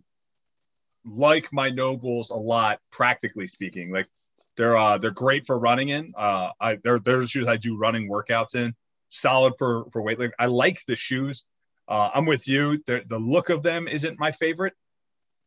like 1.05 1.53
my 1.53 1.71
NOBULLs 1.71 2.31
a 2.31 2.37
lot. 2.37 2.81
Practically 2.91 3.47
speaking, 3.47 3.93
like 3.93 4.09
they're 4.57 4.77
uh, 4.77 4.99
they're 4.99 5.11
great 5.11 5.47
for 5.47 5.59
running 5.59 5.89
in. 5.89 6.13
Uh, 6.17 6.51
I 6.61 6.77
they're 6.77 6.99
they're 6.99 7.27
shoes 7.27 7.49
I 7.49 7.57
do 7.57 7.77
running 7.77 8.09
workouts 8.09 8.55
in. 8.55 8.75
Solid 9.09 9.55
for 9.59 9.87
for 9.93 10.03
weightlifting. 10.03 10.33
I 10.39 10.47
like 10.47 10.85
the 10.87 10.97
shoes. 10.97 11.45
Uh, 11.89 12.11
I'm 12.15 12.27
with 12.27 12.49
you. 12.49 12.83
The 12.87 13.03
the 13.07 13.19
look 13.19 13.51
of 13.51 13.63
them 13.63 13.89
isn't 13.89 14.19
my 14.19 14.31
favorite. 14.31 14.75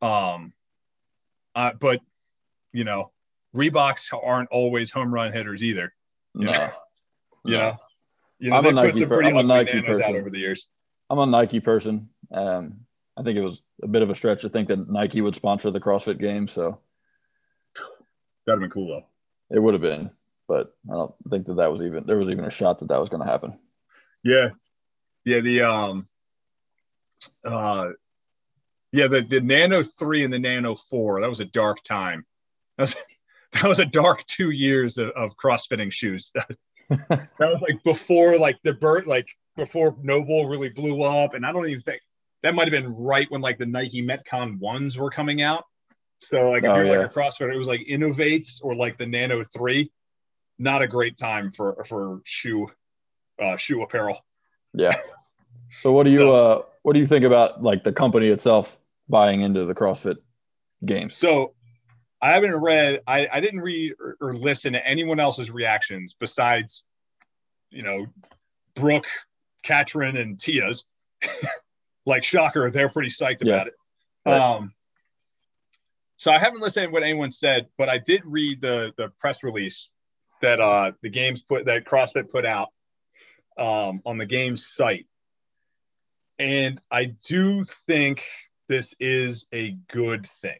Um, 0.01 0.53
uh, 1.55 1.71
but 1.79 2.01
you 2.73 2.83
know, 2.83 3.11
Reeboks 3.55 4.13
aren't 4.13 4.49
always 4.49 4.91
home 4.91 5.13
run 5.13 5.31
hitters 5.31 5.63
either. 5.63 5.93
No, 6.35 6.51
know? 6.51 6.69
no. 7.45 7.77
You 8.39 8.49
know, 8.49 8.57
I'm 8.57 8.63
they 8.63 8.69
a 8.69 8.73
put 8.73 8.83
Nike 8.85 8.99
some 8.99 9.09
per- 9.09 9.15
pretty 9.15 9.29
I'm 9.29 9.37
a 9.37 9.43
Nike 9.43 9.81
person. 9.81 10.15
over 10.15 10.29
the 10.29 10.39
years. 10.39 10.67
I'm 11.09 11.19
a 11.19 11.25
Nike 11.25 11.59
person. 11.59 12.09
Um, 12.31 12.73
I 13.17 13.23
think 13.23 13.37
it 13.37 13.41
was 13.43 13.61
a 13.81 13.87
bit 13.87 14.01
of 14.01 14.09
a 14.09 14.15
stretch 14.15 14.41
to 14.41 14.49
think 14.49 14.67
that 14.67 14.89
Nike 14.89 15.21
would 15.21 15.35
sponsor 15.35 15.71
the 15.71 15.79
CrossFit 15.79 16.19
Games, 16.19 16.51
so 16.51 16.79
That'd 18.45 18.61
have 18.61 18.69
been 18.69 18.69
cool 18.69 18.87
though. 18.87 19.55
it 19.55 19.59
would 19.59 19.73
have 19.73 19.81
been. 19.81 20.11
But 20.47 20.71
I 20.89 20.93
don't 20.93 21.13
think 21.29 21.47
that 21.47 21.55
that 21.55 21.71
was 21.71 21.81
even 21.81 22.05
there 22.05 22.17
was 22.17 22.29
even 22.29 22.45
a 22.45 22.51
shot 22.51 22.79
that 22.79 22.89
that 22.89 22.99
was 22.99 23.09
going 23.09 23.23
to 23.23 23.31
happen. 23.31 23.57
Yeah, 24.23 24.49
yeah. 25.23 25.39
The 25.39 25.61
um, 25.61 26.07
uh, 27.43 27.89
yeah. 28.91 29.07
The 29.07 29.21
the 29.21 29.41
Nano 29.41 29.81
three 29.81 30.23
and 30.23 30.31
the 30.31 30.37
Nano 30.39 30.75
four. 30.75 31.21
That 31.21 31.29
was 31.29 31.39
a 31.39 31.45
dark 31.45 31.83
time. 31.83 32.23
That 32.77 32.83
was 32.83 32.95
that 33.53 33.63
was 33.63 33.79
a 33.79 33.85
dark 33.85 34.23
two 34.27 34.51
years 34.51 34.99
of, 34.99 35.09
of 35.11 35.31
crossfitting 35.37 35.91
shoes. 35.91 36.31
that 37.09 37.29
was 37.39 37.61
like 37.61 37.83
before 37.83 38.37
like 38.37 38.57
the 38.63 38.73
bird 38.73 39.07
like 39.07 39.27
before 39.55 39.95
NOBULL 40.01 40.47
really 40.47 40.69
blew 40.69 41.01
up, 41.03 41.33
and 41.33 41.45
I 41.45 41.51
don't 41.51 41.67
even 41.67 41.81
think 41.81 42.01
that 42.43 42.53
might 42.55 42.71
have 42.71 42.71
been 42.83 42.93
right 43.03 43.29
when 43.31 43.41
like 43.41 43.57
the 43.57 43.65
Nike 43.65 44.05
Metcon 44.05 44.59
ones 44.59 44.97
were 44.97 45.09
coming 45.09 45.41
out. 45.41 45.63
So 46.21 46.49
like 46.51 46.63
if 46.63 46.69
Oh, 46.69 46.75
you're 46.75 46.85
yeah. 46.85 46.97
like 46.99 47.11
a 47.11 47.13
CrossFitter, 47.13 47.53
it 47.53 47.57
was 47.57 47.67
like 47.67 47.81
Inov-8s 47.81 48.63
or 48.63 48.75
like 48.75 48.97
the 48.97 49.05
Nano 49.05 49.43
three. 49.43 49.91
Not 50.59 50.81
a 50.81 50.87
great 50.87 51.17
time 51.17 51.51
for 51.51 51.83
for 51.85 52.21
shoe 52.23 52.69
uh, 53.41 53.57
shoe 53.57 53.81
apparel. 53.81 54.17
Yeah. 54.73 54.95
So 55.71 55.91
what 55.91 56.05
do 56.05 56.11
you 56.11 56.17
So- 56.17 56.35
uh 56.35 56.61
what 56.83 56.93
do 56.93 56.99
you 56.99 57.07
think 57.07 57.25
about 57.25 57.61
like 57.63 57.83
the 57.83 57.91
company 57.91 58.27
itself 58.27 58.79
buying 59.09 59.41
into 59.41 59.65
the 59.65 59.73
CrossFit 59.73 60.17
Games? 60.85 61.17
So 61.17 61.54
I 62.25 62.31
haven't 62.31 62.55
read, 62.55 63.01
I, 63.05 63.27
I 63.31 63.39
didn't 63.39 63.59
read 63.61 63.93
or, 63.99 64.17
or 64.19 64.33
listen 64.33 64.73
to 64.73 64.83
anyone 64.83 65.19
else's 65.19 65.51
reactions 65.51 66.15
besides, 66.19 66.83
you 67.69 67.83
know, 67.83 68.07
Brooke, 68.73 69.05
Katrin, 69.63 70.17
and 70.17 70.39
Tia's. 70.39 70.85
like 72.07 72.23
Shocker, 72.23 72.71
they're 72.71 72.89
pretty 72.89 73.09
psyched 73.09 73.43
Yeah. 73.43 73.53
about 73.53 73.67
it. 73.67 73.73
Right. 74.25 74.39
Um, 74.39 74.73
so 76.17 76.31
I 76.31 76.39
haven't 76.39 76.61
listened 76.61 76.87
to 76.87 76.91
what 76.91 77.03
anyone 77.03 77.29
said, 77.29 77.67
but 77.77 77.89
I 77.89 77.99
did 77.99 78.23
read 78.25 78.59
the 78.59 78.91
the 78.97 79.09
press 79.19 79.43
release 79.43 79.91
that 80.41 80.59
uh 80.59 80.93
the 81.03 81.09
games 81.09 81.43
put 81.43 81.65
that 81.65 81.85
CrossFit 81.85 82.31
put 82.31 82.43
out 82.45 82.69
um 83.55 84.01
on 84.03 84.17
the 84.17 84.25
games 84.25 84.65
site. 84.65 85.05
And 86.39 86.81
I 86.89 87.05
do 87.27 87.65
think 87.65 88.25
this 88.67 88.95
is 88.99 89.45
a 89.53 89.77
good 89.91 90.25
thing. 90.25 90.57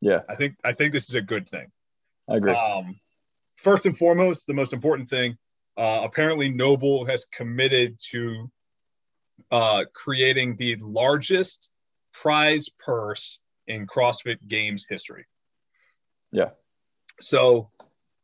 Yeah, 0.00 0.20
I 0.28 0.34
think 0.34 0.54
I 0.64 0.72
think 0.72 0.92
this 0.92 1.08
is 1.08 1.14
a 1.14 1.20
good 1.20 1.48
thing. 1.48 1.70
I 2.28 2.36
agree. 2.36 2.52
Um, 2.52 2.98
first 3.56 3.86
and 3.86 3.96
foremost, 3.96 4.46
the 4.46 4.54
most 4.54 4.72
important 4.72 5.08
thing. 5.08 5.36
Uh, 5.76 6.02
apparently, 6.04 6.50
NOBULL 6.50 7.06
has 7.06 7.24
committed 7.24 7.98
to 8.10 8.50
uh, 9.50 9.84
creating 9.94 10.56
the 10.56 10.76
largest 10.76 11.70
prize 12.12 12.68
purse 12.78 13.38
in 13.66 13.86
CrossFit 13.86 14.46
Games 14.46 14.86
history. 14.88 15.24
Yeah. 16.32 16.50
So, 17.20 17.68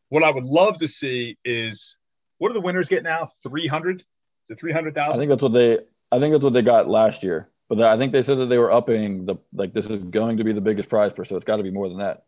what 0.09 0.23
I 0.23 0.31
would 0.31 0.45
love 0.45 0.79
to 0.79 0.89
see 0.89 1.37
is 1.45 1.97
what 2.39 2.49
do 2.49 2.55
the 2.55 2.61
winners 2.61 2.89
get 2.89 3.03
now? 3.03 3.29
Three 3.43 3.67
hundred 3.67 4.03
to 4.49 4.57
three 4.57 4.73
hundred 4.73 4.97
I 4.99 5.13
think 5.13 5.29
that's 5.29 5.43
what 5.43 5.53
they 5.53 5.79
I 6.13 6.19
think 6.19 6.33
that's 6.33 6.45
what 6.45 6.53
they 6.53 6.63
got 6.63 6.89
last 6.89 7.23
year. 7.23 7.49
But 7.69 7.81
I 7.81 7.97
think 7.97 8.13
they 8.13 8.23
said 8.23 8.39
that 8.39 8.47
they 8.47 8.59
were 8.59 8.73
upping 8.73 9.25
the 9.25 9.37
like 9.53 9.73
this 9.73 9.89
is 9.89 9.99
going 9.99 10.37
to 10.37 10.45
be 10.45 10.53
the 10.53 10.61
biggest 10.61 10.89
prize 10.89 11.13
purse, 11.13 11.29
so 11.31 11.37
it's 11.37 11.45
got 11.45 11.57
to 11.57 11.63
be 11.63 11.71
more 11.71 11.89
than 11.89 11.99
that. 11.99 12.25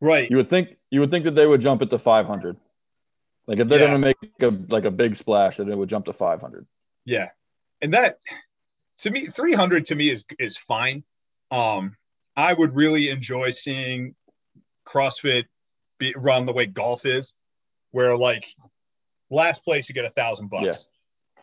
Right. 0.00 0.30
You 0.30 0.36
would 0.36 0.48
think 0.48 0.76
you 0.90 1.00
would 1.00 1.10
think 1.10 1.24
that 1.24 1.34
they 1.34 1.46
would 1.46 1.60
jump 1.60 1.80
it 1.82 1.90
to 1.90 1.98
500. 1.98 2.56
Like 3.46 3.58
if 3.58 3.68
they're 3.68 3.80
Yeah. 3.80 3.86
going 3.88 4.00
to 4.00 4.06
make 4.06 4.42
a 4.42 4.72
like 4.72 4.84
a 4.84 4.90
big 4.90 5.16
splash, 5.16 5.56
then 5.56 5.70
it 5.70 5.76
would 5.76 5.88
jump 5.88 6.04
to 6.06 6.12
500. 6.12 6.66
Yeah, 7.06 7.30
and 7.80 7.92
that 7.94 8.18
to 8.98 9.10
me, 9.10 9.26
three 9.26 9.54
hundred 9.54 9.86
to 9.86 9.94
me 9.94 10.10
is 10.10 10.24
is 10.38 10.56
fine. 10.56 11.02
Um, 11.50 11.96
I 12.36 12.52
would 12.52 12.74
really 12.74 13.08
enjoy 13.10 13.50
seeing 13.50 14.14
CrossFit 14.86 15.44
be 15.98 16.14
run 16.16 16.46
the 16.46 16.52
way 16.52 16.66
golf 16.66 17.06
is, 17.06 17.34
where 17.92 18.16
like 18.16 18.54
last 19.30 19.64
place 19.64 19.88
you 19.88 19.94
get 19.94 20.04
a 20.04 20.10
thousand 20.10 20.48
bucks. 20.50 20.88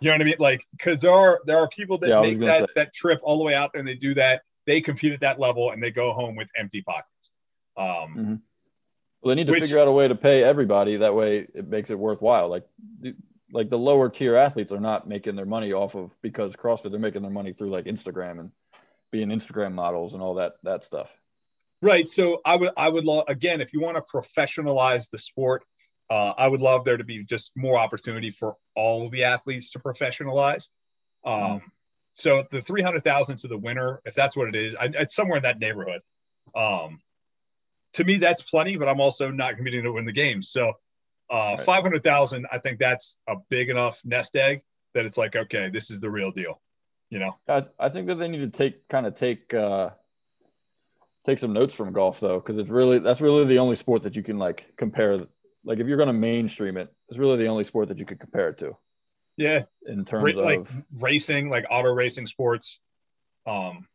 You 0.02 0.08
know 0.10 0.16
what 0.16 0.22
I 0.22 0.26
mean? 0.26 0.36
Like, 0.40 0.66
because 0.72 1.00
there 1.00 1.12
are 1.12 1.40
there 1.46 1.58
are 1.60 1.70
people 1.70 2.00
that 2.00 2.10
Yeah, 2.10 2.22
make 2.22 2.40
that 2.40 2.60
say. 2.62 2.66
that 2.76 2.94
trip 2.94 3.20
all 3.24 3.38
the 3.38 3.44
way 3.44 3.54
out 3.54 3.72
there 3.72 3.80
and 3.80 3.88
they 3.88 3.96
do 3.96 4.16
that. 4.16 4.42
They 4.66 4.82
compete 4.82 5.14
at 5.14 5.20
that 5.22 5.40
level 5.40 5.72
and 5.72 5.82
they 5.82 5.92
go 5.92 6.12
home 6.12 6.36
with 6.36 6.50
empty 6.58 6.82
pockets. 6.82 7.32
Um, 7.78 8.42
Well, 9.22 9.30
they 9.30 9.36
need 9.36 9.46
to 9.48 9.52
Which- 9.54 9.62
figure 9.64 9.80
out 9.80 9.88
a 9.88 9.92
way 9.92 10.08
to 10.08 10.16
pay 10.16 10.44
everybody. 10.44 10.98
That 10.98 11.14
way, 11.14 11.48
it 11.54 11.68
makes 11.68 11.92
it 11.92 12.00
worthwhile. 12.00 12.48
Like, 12.50 12.64
like 13.52 13.70
the 13.70 13.78
lower 13.78 14.10
tier 14.10 14.36
athletes 14.36 14.72
are 14.72 14.80
not 14.80 15.08
making 15.08 15.36
their 15.36 15.46
money 15.46 15.72
off 15.74 15.94
of 15.96 16.16
because 16.24 16.56
CrossFit. 16.56 16.90
They're 16.90 17.00
making 17.00 17.22
their 17.22 17.30
money 17.32 17.54
through 17.54 17.70
like 17.70 17.86
Instagram 17.86 18.40
and 18.40 18.52
being 19.12 19.28
Instagram 19.30 19.74
models 19.74 20.14
and 20.16 20.24
all 20.24 20.36
that 20.36 20.54
that 20.64 20.84
stuff. 20.84 21.14
Right. 21.84 22.08
So 22.08 22.42
I 22.46 22.56
would 22.56 22.72
I 22.78 22.90
would 22.90 23.06
love 23.06 23.26
again 23.28 23.62
if 23.62 23.74
you 23.74 23.82
want 23.82 23.98
to 23.98 24.02
professionalize 24.04 25.10
the 25.12 25.18
sport, 25.20 25.64
uh, 26.14 26.34
I 26.44 26.48
would 26.52 26.62
love 26.62 26.82
there 26.84 26.98
to 26.98 27.08
be 27.14 27.18
just 27.24 27.48
more 27.56 27.78
opportunity 27.86 28.32
for 28.40 28.50
all 28.76 29.10
the 29.10 29.24
athletes 29.34 29.72
to 29.72 29.80
professionalize. 29.80 30.64
Um, 31.24 31.62
So 32.14 32.44
the 32.52 32.62
three 32.62 32.84
hundred 32.88 33.04
thousand 33.04 33.38
to 33.38 33.48
the 33.48 33.58
winner, 33.68 34.02
if 34.04 34.14
that's 34.14 34.36
what 34.36 34.48
it 34.52 34.56
is, 34.66 34.76
I, 34.76 34.86
it's 35.04 35.16
somewhere 35.16 35.38
in 35.38 35.44
that 35.44 35.60
neighborhood. 35.60 36.02
Um, 36.54 37.00
to 37.94 38.04
me, 38.04 38.18
that's 38.18 38.42
plenty, 38.54 38.76
but 38.76 38.88
I'm 38.90 39.00
also 39.00 39.32
not 39.32 39.56
committing 39.56 39.84
to 39.84 39.94
win 39.94 40.06
the 40.06 40.12
game. 40.24 40.42
So 40.42 40.64
uh, 41.30 41.56
Right. 41.56 41.60
five 41.72 41.84
hundred 41.84 42.04
thousand, 42.04 42.48
I 42.52 42.58
think 42.60 42.80
that's 42.80 43.18
a 43.28 43.36
big 43.50 43.70
enough 43.70 44.02
nest 44.04 44.36
egg 44.36 44.62
that 44.94 45.06
it's 45.06 45.18
like, 45.18 45.34
okay, 45.44 45.70
this 45.70 45.90
is 45.90 46.02
the 46.02 46.10
real 46.10 46.32
deal. 46.32 46.60
You 47.10 47.20
know. 47.20 47.34
I, 47.48 47.64
I 47.80 47.88
think 47.88 48.08
that 48.08 48.16
they 48.16 48.28
need 48.28 48.44
to 48.52 48.58
take 48.62 48.76
kind 48.90 49.06
of 49.08 49.16
take 49.16 49.54
uh, 49.54 49.92
take 51.26 51.40
some 51.40 51.54
notes 51.54 51.74
from 51.74 51.94
golf 51.94 52.20
though, 52.20 52.40
because 52.42 52.58
it's 52.58 52.70
really 52.70 53.00
that's 53.00 53.22
really 53.22 53.46
the 53.46 53.60
only 53.60 53.78
sport 53.78 54.04
that 54.04 54.18
you 54.18 54.24
can 54.24 54.38
like 54.38 54.66
compare. 54.76 55.18
Like 55.64 55.80
if 55.80 55.88
you're 55.88 55.98
going 55.98 56.08
to 56.08 56.14
mainstream 56.14 56.78
it, 56.78 56.90
it's 57.10 57.20
really 57.20 57.38
the 57.38 57.48
only 57.48 57.64
sport 57.64 57.88
that 57.90 57.98
you 57.98 58.06
could 58.06 58.20
compare 58.20 58.50
it 58.50 58.58
to 58.60 58.74
Yeah. 59.38 59.64
in 59.86 60.06
terms 60.06 60.36
like 60.36 60.60
of 60.60 60.84
racing, 61.00 61.50
like 61.50 61.66
auto 61.70 61.92
racing 61.94 62.28
sports. 62.28 62.80
Um, 63.46 63.88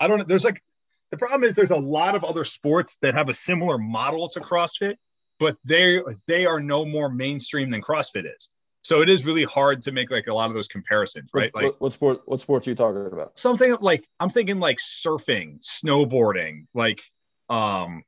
I 0.00 0.06
don't 0.08 0.18
know. 0.18 0.24
There's 0.24 0.44
like 0.44 0.62
the 1.10 1.16
problem 1.16 1.44
is 1.48 1.54
there's 1.54 1.70
a 1.70 1.76
lot 1.76 2.14
of 2.14 2.24
other 2.24 2.44
sports 2.44 2.96
that 3.02 3.14
have 3.14 3.28
a 3.28 3.34
similar 3.34 3.78
model 3.78 4.28
to 4.30 4.40
CrossFit, 4.40 4.96
but 5.38 5.56
they 5.64 6.00
they 6.26 6.46
are 6.46 6.60
no 6.60 6.84
more 6.84 7.08
mainstream 7.08 7.70
than 7.70 7.82
CrossFit 7.82 8.24
is. 8.36 8.50
So 8.82 9.00
it 9.00 9.08
is 9.08 9.24
really 9.24 9.44
hard 9.44 9.80
to 9.82 9.92
make 9.92 10.10
like 10.10 10.26
a 10.26 10.34
lot 10.34 10.48
of 10.48 10.54
those 10.54 10.68
comparisons, 10.68 11.30
right? 11.32 11.52
what, 11.54 11.64
Like 11.64 11.80
what 11.80 11.92
sport 11.94 12.20
what 12.26 12.40
sports 12.40 12.66
are 12.66 12.70
you 12.70 12.76
talking 12.76 13.06
about? 13.06 13.38
something 13.38 13.76
like 13.80 14.04
I'm 14.20 14.30
thinking 14.30 14.58
like 14.60 14.78
surfing, 14.78 15.60
snowboarding, 15.64 16.66
like 16.74 17.02
um 17.48 18.02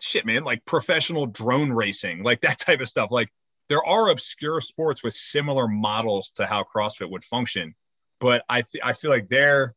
shit, 0.00 0.26
man, 0.26 0.44
like 0.44 0.64
professional 0.64 1.26
drone 1.26 1.72
racing, 1.72 2.22
like 2.22 2.40
that 2.42 2.58
type 2.66 2.80
of 2.80 2.88
stuff. 2.88 3.10
Like 3.10 3.28
there 3.68 3.84
are 3.84 4.10
obscure 4.10 4.60
sports 4.60 5.02
with 5.02 5.14
similar 5.14 5.68
models 5.68 6.30
to 6.36 6.46
how 6.46 6.64
CrossFit 6.64 7.10
would 7.10 7.24
function, 7.24 7.74
but 8.20 8.44
I 8.48 8.62
th- 8.62 8.84
I 8.84 8.92
feel 8.92 9.10
like 9.10 9.28
they're 9.28 9.74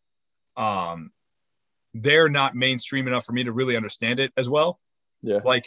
um 0.55 1.11
they're 1.93 2.29
not 2.29 2.55
mainstream 2.55 3.07
enough 3.07 3.25
for 3.25 3.31
me 3.31 3.43
to 3.45 3.51
really 3.51 3.77
understand 3.77 4.19
it 4.19 4.31
as 4.37 4.49
well. 4.49 4.79
Yeah, 5.21 5.39
Like 5.43 5.65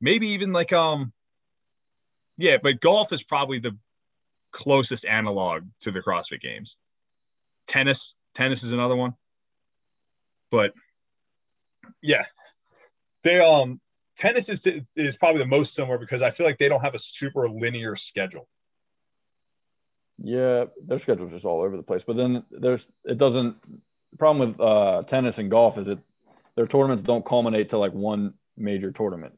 maybe 0.00 0.28
even 0.30 0.52
like 0.52 0.72
um 0.72 1.12
yeah, 2.38 2.56
but 2.62 2.80
golf 2.80 3.12
is 3.12 3.22
probably 3.22 3.58
the 3.58 3.76
closest 4.50 5.06
analog 5.06 5.64
to 5.80 5.90
the 5.90 6.00
CrossFit 6.00 6.40
games. 6.40 6.76
Tennis, 7.66 8.16
tennis 8.34 8.62
is 8.62 8.72
another 8.72 8.96
one. 8.96 9.14
But 10.50 10.72
yeah, 12.02 12.24
they 13.22 13.40
um 13.40 13.80
tennis 14.16 14.48
is 14.48 14.66
is 14.96 15.16
probably 15.16 15.40
the 15.40 15.46
most 15.46 15.74
similar 15.74 15.98
because 15.98 16.22
I 16.22 16.30
feel 16.30 16.46
like 16.46 16.58
they 16.58 16.68
don't 16.68 16.82
have 16.82 16.94
a 16.94 16.98
super 16.98 17.48
linear 17.48 17.96
schedule. 17.96 18.48
yeah, 20.18 20.66
their 20.86 20.98
schedule's 20.98 21.32
just 21.32 21.44
all 21.44 21.62
over 21.62 21.76
the 21.76 21.82
place. 21.82 22.04
But 22.06 22.16
then 22.16 22.44
there's 22.50 22.86
it 23.04 23.18
doesn't. 23.18 23.56
The 24.12 24.18
problem 24.18 24.48
with 24.50 24.60
uh, 24.60 25.02
tennis 25.04 25.38
and 25.38 25.50
golf 25.50 25.78
is 25.78 25.86
that 25.86 25.98
their 26.54 26.66
tournaments 26.66 27.02
don't 27.02 27.24
culminate 27.24 27.70
to 27.70 27.78
like 27.78 27.92
one 27.92 28.34
major 28.56 28.90
tournament. 28.92 29.34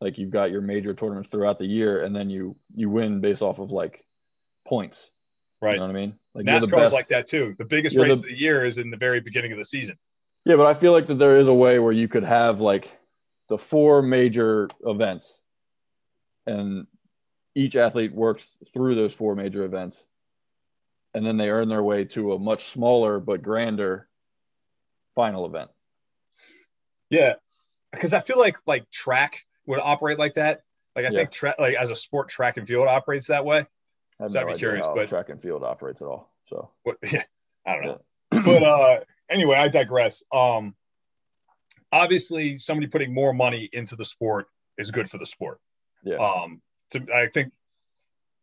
Like 0.00 0.18
you've 0.18 0.30
got 0.30 0.52
your 0.52 0.60
major 0.60 0.94
tournaments 0.94 1.30
throughout 1.30 1.58
the 1.58 1.66
year, 1.66 2.02
and 2.04 2.14
then 2.14 2.30
you 2.30 2.56
you 2.74 2.88
win 2.88 3.20
based 3.20 3.42
off 3.42 3.58
of 3.58 3.72
like 3.72 4.04
points. 4.66 5.10
Right. 5.60 5.72
You 5.72 5.80
know 5.80 5.86
what 5.86 5.96
I 5.96 6.00
mean? 6.00 6.14
Like 6.34 6.44
NASCAR 6.44 6.84
is 6.86 6.92
like 6.92 7.08
that 7.08 7.26
too. 7.26 7.56
The 7.58 7.64
biggest 7.64 7.96
You're 7.96 8.04
race 8.04 8.20
the- 8.20 8.28
of 8.28 8.30
the 8.30 8.38
year 8.38 8.64
is 8.64 8.78
in 8.78 8.90
the 8.90 8.96
very 8.96 9.20
beginning 9.20 9.50
of 9.50 9.58
the 9.58 9.64
season. 9.64 9.98
Yeah, 10.44 10.54
but 10.54 10.66
I 10.66 10.74
feel 10.74 10.92
like 10.92 11.06
that 11.08 11.16
there 11.16 11.36
is 11.36 11.48
a 11.48 11.54
way 11.54 11.80
where 11.80 11.90
you 11.92 12.06
could 12.06 12.22
have 12.22 12.60
like 12.60 12.96
the 13.48 13.58
four 13.58 14.02
major 14.02 14.68
events, 14.84 15.42
and 16.46 16.86
each 17.54 17.76
athlete 17.76 18.12
works 18.12 18.50
through 18.72 18.94
those 18.94 19.14
four 19.14 19.34
major 19.34 19.64
events, 19.64 20.08
and 21.14 21.26
then 21.26 21.36
they 21.36 21.50
earn 21.50 21.68
their 21.68 21.82
way 21.82 22.04
to 22.04 22.32
a 22.32 22.38
much 22.38 22.66
smaller 22.66 23.18
but 23.18 23.42
grander 23.42 24.08
final 25.14 25.46
event. 25.46 25.70
Yeah, 27.10 27.34
because 27.92 28.14
I 28.14 28.20
feel 28.20 28.38
like 28.38 28.56
like 28.66 28.88
track, 28.90 29.44
would 29.66 29.80
operate 29.80 30.18
like 30.18 30.34
that. 30.34 30.62
Like 30.96 31.04
I 31.04 31.10
yeah. 31.10 31.18
think 31.18 31.30
track, 31.30 31.56
like 31.58 31.76
as 31.76 31.90
a 31.90 31.94
sport, 31.94 32.28
track 32.28 32.56
and 32.56 32.66
field 32.66 32.88
operates 32.88 33.28
that 33.28 33.44
way. 33.44 33.66
I 34.18 34.24
have 34.24 34.30
so 34.30 34.40
no 34.40 34.48
I'd 34.48 34.52
be 34.54 34.58
curious, 34.58 34.88
but 34.92 35.08
track 35.08 35.28
and 35.28 35.40
field 35.40 35.62
operates 35.62 36.02
at 36.02 36.08
all. 36.08 36.32
So 36.44 36.70
what, 36.82 36.96
yeah, 37.12 37.22
I 37.66 37.74
don't 37.74 37.84
know. 37.84 38.00
Yeah. 38.32 38.42
but 38.44 38.62
uh, 38.62 39.00
anyway, 39.30 39.56
I 39.56 39.68
digress. 39.68 40.22
Um, 40.32 40.74
obviously, 41.92 42.58
somebody 42.58 42.86
putting 42.86 43.12
more 43.12 43.32
money 43.32 43.68
into 43.72 43.96
the 43.96 44.04
sport 44.04 44.46
is 44.76 44.90
good 44.90 45.08
for 45.10 45.18
the 45.18 45.26
sport. 45.26 45.58
Yeah. 46.02 46.16
Um, 46.16 46.62
to, 46.90 47.06
I 47.14 47.26
think 47.26 47.52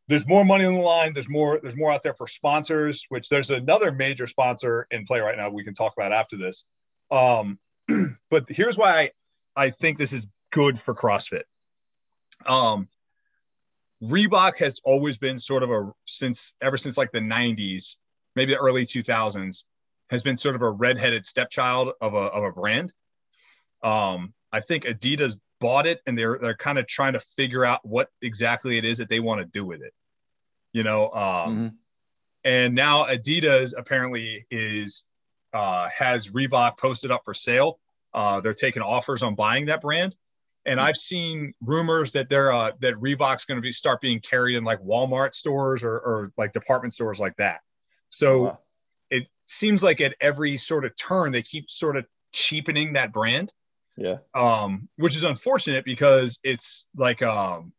there's 0.07 0.27
more 0.27 0.45
money 0.45 0.65
on 0.65 0.73
the 0.73 0.81
line. 0.81 1.13
There's 1.13 1.29
more. 1.29 1.59
There's 1.59 1.75
more 1.75 1.91
out 1.91 2.03
there 2.03 2.13
for 2.13 2.27
sponsors. 2.27 3.05
Which 3.09 3.29
there's 3.29 3.51
another 3.51 3.91
major 3.91 4.27
sponsor 4.27 4.87
in 4.91 5.05
play 5.05 5.19
right 5.19 5.37
now. 5.37 5.49
We 5.49 5.63
can 5.63 5.73
talk 5.73 5.93
about 5.97 6.11
after 6.11 6.37
this. 6.37 6.65
Um, 7.11 7.59
but 8.29 8.49
here's 8.49 8.77
why 8.77 8.99
I, 8.99 9.11
I 9.55 9.69
think 9.69 9.97
this 9.97 10.13
is 10.13 10.25
good 10.51 10.79
for 10.79 10.93
CrossFit. 10.93 11.43
Um, 12.45 12.87
Reebok 14.03 14.57
has 14.59 14.81
always 14.83 15.17
been 15.17 15.37
sort 15.37 15.63
of 15.63 15.71
a 15.71 15.91
since 16.05 16.53
ever 16.61 16.77
since 16.77 16.97
like 16.97 17.11
the 17.11 17.19
90s, 17.19 17.97
maybe 18.35 18.53
the 18.53 18.59
early 18.59 18.85
2000s, 18.85 19.63
has 20.09 20.21
been 20.21 20.37
sort 20.37 20.55
of 20.55 20.61
a 20.61 20.69
redheaded 20.69 21.25
stepchild 21.25 21.93
of 22.01 22.13
a 22.13 22.17
of 22.17 22.43
a 22.43 22.51
brand. 22.51 22.93
Um, 23.85 24.33
I 24.51 24.59
think 24.61 24.83
Adidas 24.83 25.37
bought 25.61 25.85
it 25.85 26.01
and 26.05 26.17
they're 26.17 26.37
they're 26.39 26.55
kind 26.55 26.77
of 26.77 26.87
trying 26.87 27.13
to 27.13 27.19
figure 27.19 27.63
out 27.63 27.79
what 27.83 28.09
exactly 28.21 28.77
it 28.77 28.85
is 28.85 28.97
that 28.97 29.09
they 29.09 29.19
want 29.19 29.41
to 29.41 29.45
do 29.45 29.65
with 29.65 29.81
it. 29.81 29.93
You 30.73 30.83
know, 30.83 31.05
um, 31.11 31.11
mm-hmm. 31.13 31.67
and 32.43 32.75
now 32.75 33.05
Adidas 33.05 33.73
apparently 33.77 34.45
is 34.51 35.05
uh, 35.53 35.87
has 35.89 36.29
Reebok 36.29 36.77
posted 36.77 37.11
up 37.11 37.21
for 37.23 37.33
sale. 37.33 37.79
Uh, 38.13 38.41
they're 38.41 38.53
taking 38.53 38.81
offers 38.81 39.23
on 39.23 39.35
buying 39.35 39.67
that 39.67 39.81
brand, 39.81 40.15
and 40.65 40.79
I've 40.79 40.97
seen 40.97 41.53
rumors 41.61 42.11
that 42.13 42.29
they're 42.29 42.51
uh, 42.51 42.71
that 42.79 42.95
Reebok's 42.95 43.45
going 43.45 43.57
to 43.57 43.61
be 43.61 43.71
start 43.71 44.01
being 44.01 44.19
carried 44.19 44.57
in 44.57 44.63
like 44.63 44.81
Walmart 44.81 45.33
stores 45.33 45.83
or, 45.83 45.93
or 45.93 46.31
like 46.37 46.53
department 46.53 46.93
stores 46.93 47.19
like 47.19 47.35
that. 47.37 47.59
So 48.09 48.31
oh, 48.31 48.43
wow. 48.43 48.59
it 49.09 49.27
seems 49.45 49.83
like 49.83 50.01
at 50.01 50.15
every 50.19 50.57
sort 50.57 50.85
of 50.85 50.95
turn 50.95 51.31
they 51.31 51.41
keep 51.41 51.69
sort 51.69 51.97
of 51.97 52.05
cheapening 52.33 52.93
that 52.93 53.13
brand. 53.13 53.51
Yeah. 53.97 54.17
Um, 54.33 54.89
which 54.97 55.15
is 55.15 55.23
unfortunate 55.23 55.85
because 55.85 56.39
it's 56.43 56.87
like 56.95 57.21
um 57.21 57.71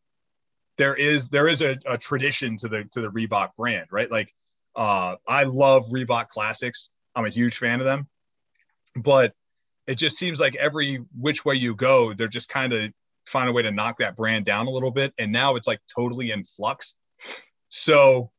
there 0.78 0.94
is 0.94 1.28
there 1.28 1.48
is 1.48 1.62
a, 1.62 1.76
a 1.86 1.98
tradition 1.98 2.56
to 2.58 2.68
the 2.68 2.84
to 2.92 3.00
the 3.00 3.08
Reebok 3.08 3.50
brand, 3.56 3.86
right? 3.90 4.10
Like 4.10 4.32
uh 4.74 5.16
I 5.26 5.44
love 5.44 5.86
Reebok 5.86 6.28
classics. 6.28 6.88
I'm 7.14 7.26
a 7.26 7.30
huge 7.30 7.56
fan 7.58 7.80
of 7.80 7.86
them. 7.86 8.08
But 8.96 9.34
it 9.86 9.96
just 9.96 10.18
seems 10.18 10.40
like 10.40 10.56
every 10.56 11.04
which 11.18 11.44
way 11.44 11.54
you 11.54 11.74
go, 11.74 12.14
they're 12.14 12.28
just 12.28 12.48
kind 12.48 12.72
of 12.72 12.92
find 13.26 13.48
a 13.48 13.52
way 13.52 13.62
to 13.62 13.70
knock 13.70 13.98
that 13.98 14.16
brand 14.16 14.44
down 14.44 14.66
a 14.66 14.70
little 14.70 14.90
bit. 14.90 15.12
And 15.18 15.32
now 15.32 15.56
it's 15.56 15.66
like 15.66 15.80
totally 15.94 16.30
in 16.30 16.44
flux. 16.44 16.94
So 17.68 18.30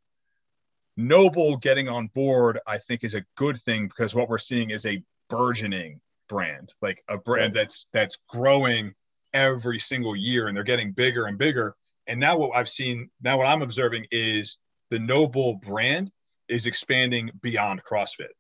NOBULL 0.98 1.58
getting 1.58 1.88
on 1.88 2.08
board, 2.08 2.60
I 2.66 2.80
think, 2.80 3.04
is 3.04 3.14
a 3.14 3.24
good 3.36 3.58
thing 3.58 3.88
because 3.88 4.16
what 4.16 4.30
we're 4.30 4.38
seeing 4.40 4.72
is 4.72 4.86
a 4.86 5.02
burgeoning 5.30 6.02
brand, 6.28 6.74
like 6.82 7.04
a 7.10 7.18
brand 7.18 7.54
that's 7.54 7.88
that's 7.94 8.18
growing 8.30 8.94
every 9.34 9.80
single 9.80 10.16
year, 10.16 10.48
and 10.48 10.56
they're 10.56 10.64
getting 10.64 10.92
bigger 10.92 11.26
and 11.26 11.38
bigger. 11.38 11.76
And 12.08 12.20
now 12.20 12.38
what 12.38 12.56
I've 12.56 12.70
seen, 12.70 13.10
now 13.22 13.38
what 13.38 13.48
I'm 13.48 13.62
observing 13.62 14.08
is 14.12 14.58
the 14.90 15.00
NOBULL 15.00 15.56
brand 15.56 16.12
is 16.48 16.66
expanding 16.66 17.32
beyond 17.42 17.84
CrossFit. 17.84 18.34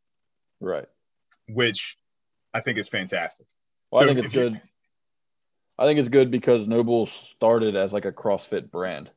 Right. 0.61 0.85
Which 1.49 1.97
I 2.53 2.61
think 2.61 2.77
is 2.77 2.87
fantastic. 2.87 3.45
Well, 3.91 4.01
so 4.01 4.05
I 4.05 4.13
think 4.13 4.25
it's 4.25 4.33
good. 4.33 4.59
I 5.79 5.85
think 5.85 5.99
it's 5.99 6.09
good 6.09 6.31
because 6.31 6.67
NOBULL 6.67 7.05
started 7.07 7.75
as 7.75 7.93
like 7.93 8.05
a 8.05 8.11
CrossFit 8.11 8.71
brand. 8.71 9.11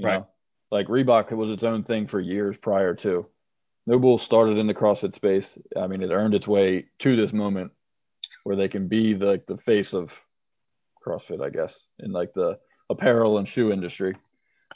right. 0.00 0.20
Know? 0.20 0.26
Like 0.70 0.88
Reebok 0.88 1.30
was 1.32 1.50
its 1.50 1.62
own 1.62 1.84
thing 1.84 2.06
for 2.06 2.20
years 2.20 2.58
prior 2.58 2.94
to. 2.96 3.26
NOBULL 3.86 4.18
started 4.18 4.58
in 4.58 4.66
the 4.66 4.74
CrossFit 4.74 5.14
space. 5.14 5.56
I 5.76 5.86
mean, 5.86 6.02
it 6.02 6.10
earned 6.10 6.34
its 6.34 6.48
way 6.48 6.86
to 6.98 7.16
this 7.16 7.32
moment 7.32 7.72
where 8.46 8.54
they 8.54 8.68
can 8.68 8.86
be 8.86 9.12
the, 9.12 9.26
like 9.26 9.44
the 9.46 9.58
face 9.58 9.92
of 9.92 10.22
CrossFit, 11.04 11.44
I 11.44 11.50
guess, 11.50 11.82
in 11.98 12.12
like 12.12 12.32
the 12.32 12.56
apparel 12.88 13.38
and 13.38 13.48
shoe 13.48 13.72
industry. 13.72 14.14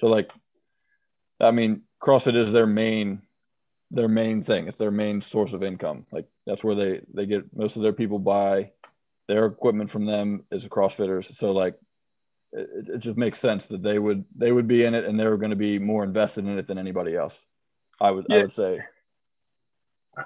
So 0.01 0.09
like, 0.09 0.33
I 1.41 1.53
mean, 1.53 1.83
CrossFit 2.03 2.35
is 2.35 2.51
their 2.51 2.67
main 2.67 3.23
their 3.93 4.09
main 4.09 4.43
thing. 4.43 4.67
It's 4.67 4.79
their 4.79 4.91
main 4.91 5.21
source 5.21 5.53
of 5.53 5.63
income. 5.63 6.05
Like 6.11 6.27
that's 6.49 6.65
where 6.65 6.75
they 6.75 7.03
they 7.15 7.27
get 7.27 7.57
most 7.57 7.77
of 7.77 7.83
their 7.83 7.93
people 7.93 8.19
buy 8.19 8.73
their 9.29 9.47
equipment 9.47 9.89
from 9.89 10.05
them 10.05 10.45
is 10.51 10.67
CrossFitters. 10.67 11.33
So 11.33 11.53
like 11.53 11.77
it, 12.51 12.89
it 12.95 12.99
just 12.99 13.17
makes 13.17 13.39
sense 13.39 13.69
that 13.69 13.85
they 13.85 14.01
would 14.01 14.25
they 14.37 14.51
would 14.51 14.67
be 14.67 14.83
in 14.83 14.95
it 14.95 15.05
and 15.05 15.19
they're 15.19 15.37
going 15.37 15.51
to 15.51 15.57
be 15.57 15.79
more 15.79 16.03
invested 16.03 16.45
in 16.45 16.59
it 16.59 16.67
than 16.67 16.77
anybody 16.77 17.15
else. 17.15 17.45
I 18.01 18.11
would 18.11 18.27
yeah. 18.29 18.37
I 18.37 18.41
would 18.41 18.53
say. 18.53 18.81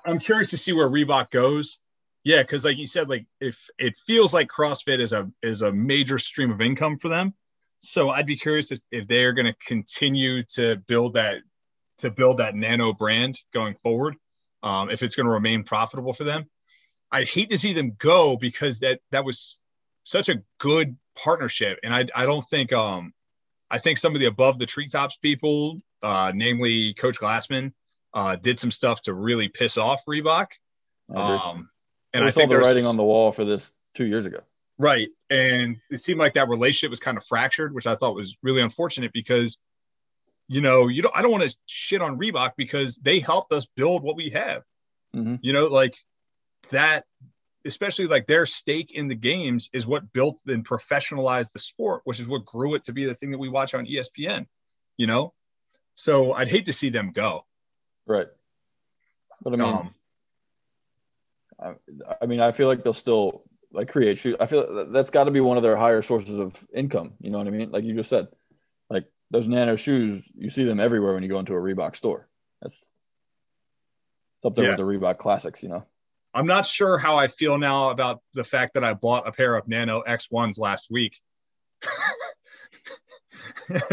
I'm 0.07 0.19
curious 0.19 0.49
to 0.51 0.57
see 0.57 0.73
where 0.73 0.89
Reebok 0.89 1.31
goes. 1.31 1.79
Yeah, 2.25 2.43
because 2.43 2.65
like 2.65 2.79
you 2.79 2.87
said, 2.87 3.09
like 3.09 3.27
if 3.41 3.69
it 3.79 3.97
feels 3.97 4.33
like 4.33 4.49
CrossFit 4.49 5.01
is 5.01 5.13
a 5.13 5.31
is 5.43 5.63
a 5.63 5.71
major 5.73 6.19
stream 6.19 6.51
of 6.51 6.61
income 6.61 6.99
for 6.99 7.09
them. 7.09 7.35
So 7.81 8.09
I'd 8.09 8.27
be 8.27 8.37
curious 8.37 8.73
if, 8.73 8.81
if 8.91 9.07
they're 9.07 9.35
going 9.35 9.47
to 9.47 9.55
continue 9.67 10.43
to 10.55 10.77
build 10.89 11.15
that 11.15 11.37
to 11.99 12.11
build 12.11 12.39
that 12.39 12.55
nano 12.55 12.95
brand 12.95 13.39
going 13.53 13.75
forward. 13.75 14.17
Um, 14.63 14.91
if 14.91 15.03
it's 15.03 15.15
going 15.15 15.27
to 15.27 15.33
remain 15.33 15.65
profitable 15.65 16.15
for 16.15 16.25
them, 16.25 16.49
I'd 17.13 17.29
hate 17.29 17.51
to 17.51 17.59
see 17.59 17.75
them 17.75 17.93
go 17.99 18.37
because 18.39 18.81
that 18.81 19.01
that 19.11 19.27
was 19.27 19.59
such 20.05 20.31
a 20.31 20.43
good 20.59 20.97
partnership, 21.15 21.79
and 21.83 21.95
I 21.95 22.07
I 22.15 22.25
don't 22.25 22.45
think 22.49 22.73
um 22.73 23.13
I 23.71 23.79
think 23.79 23.99
some 23.99 24.15
of 24.15 24.21
the 24.21 24.27
above 24.27 24.59
the 24.59 24.67
treetops 24.67 25.19
people, 25.19 25.81
uh, 26.03 26.33
namely 26.35 26.95
Coach 26.95 27.19
Glassman, 27.21 27.73
uh, 28.15 28.37
did 28.37 28.59
some 28.59 28.71
stuff 28.71 29.03
to 29.03 29.13
really 29.13 29.49
piss 29.49 29.77
off 29.77 30.05
Reebok. 30.07 30.47
Um, 31.15 31.69
and 32.15 32.25
I, 32.25 32.31
think 32.31 32.51
the 32.51 32.59
writing 32.59 32.87
on 32.87 32.97
the 32.97 33.05
wall 33.05 33.33
for 33.33 33.45
this 33.45 33.71
two 33.95 34.07
years 34.07 34.25
ago. 34.25 34.39
Right, 34.79 35.09
and 35.31 35.77
it 35.91 35.99
seemed 35.99 36.19
like 36.19 36.35
that 36.35 36.49
relationship 36.49 36.91
was 36.91 37.01
kind 37.01 37.17
of 37.17 37.25
fractured, 37.25 37.75
which 37.75 37.87
I 37.87 37.95
thought 37.95 38.15
was 38.15 38.37
really 38.43 38.63
unfortunate 38.63 39.13
because 39.13 39.59
you 40.49 40.61
know, 40.61 40.89
you 40.89 41.03
don't 41.03 41.17
I 41.17 41.23
don't 41.23 41.31
want 41.31 41.49
to 41.49 41.57
shit 41.67 42.03
on 42.03 42.19
Reebok 42.19 42.53
because 42.57 42.97
they 42.97 43.21
helped 43.21 43.53
us 43.53 43.67
build 43.67 44.03
what 44.03 44.17
we 44.17 44.31
have. 44.31 44.63
Mm-hmm. 45.15 45.37
You 45.41 45.53
know, 45.53 45.67
like 45.67 45.97
that 46.71 47.05
especially 47.65 48.07
like 48.07 48.27
their 48.27 48.47
stake 48.47 48.91
in 48.93 49.09
the 49.09 49.15
games 49.15 49.71
is 49.73 49.87
what 49.87 50.13
built 50.13 50.41
and 50.47 50.67
professionalized 50.67 51.53
the 51.53 51.59
sport, 51.59 52.03
which 52.05 52.21
is 52.21 52.29
what 52.29 52.45
grew 52.45 52.75
it 52.75 52.85
to 52.85 52.93
be 52.93 53.07
the 53.07 53.15
thing 53.15 53.31
that 53.31 53.39
we 53.39 53.49
watch 53.49 53.75
on 53.75 53.87
ESPN, 53.87 54.47
you 54.97 55.07
know? 55.07 55.33
So 55.95 56.33
I'd 56.33 56.49
hate 56.49 56.67
to 56.67 56.73
see 56.73 56.91
them 56.91 57.13
go. 57.13 57.47
Right. 58.07 58.27
But 59.43 59.55
I 59.55 59.57
mean, 59.57 59.67
um, 59.67 59.95
I, 61.65 61.75
I 62.23 62.27
mean, 62.27 62.41
I 62.41 62.53
feel 62.53 62.69
like 62.69 62.83
they'll 62.83 62.93
still 62.93 63.43
like 63.73 63.89
create 63.89 64.19
shoes. 64.19 64.37
I 64.41 64.47
feel 64.47 64.87
that's 64.91 65.11
got 65.11 65.25
to 65.25 65.31
be 65.31 65.41
one 65.41 65.57
of 65.57 65.63
their 65.63 65.77
higher 65.77 66.03
sources 66.03 66.39
of 66.39 66.57
income. 66.75 67.15
You 67.21 67.31
know 67.31 67.39
what 67.39 67.47
I 67.47 67.51
mean? 67.51 67.71
Like 67.71 67.85
you 67.85 67.95
just 67.95 68.11
said, 68.11 68.29
like 68.91 69.05
those 69.31 69.49
nano 69.49 69.77
shoes, 69.77 70.31
you 70.35 70.51
see 70.51 70.65
them 70.65 70.81
everywhere 70.81 71.15
when 71.15 71.23
you 71.23 71.29
go 71.29 71.39
into 71.39 71.55
a 71.55 71.61
Reebok 71.61 71.97
store. 71.97 72.27
That's 72.63 72.85
it's 74.37 74.47
up 74.47 74.55
there 74.57 74.65
yeah. 74.67 74.71
with 74.73 74.79
the 74.79 74.85
Reebok 74.85 75.19
classics, 75.19 75.63
you 75.63 75.71
know. 75.71 75.85
I'm 76.35 76.47
not 76.47 76.67
sure 76.67 76.99
how 76.99 77.17
I 77.17 77.29
feel 77.29 77.57
now 77.59 77.91
about 77.91 78.21
the 78.35 78.45
fact 78.45 78.75
that 78.75 78.85
I 78.85 78.93
bought 78.93 79.27
a 79.27 79.33
pair 79.33 79.55
of 79.55 79.69
Nano 79.69 80.03
X1s 80.03 80.59
last 80.59 80.89
week. 80.91 81.19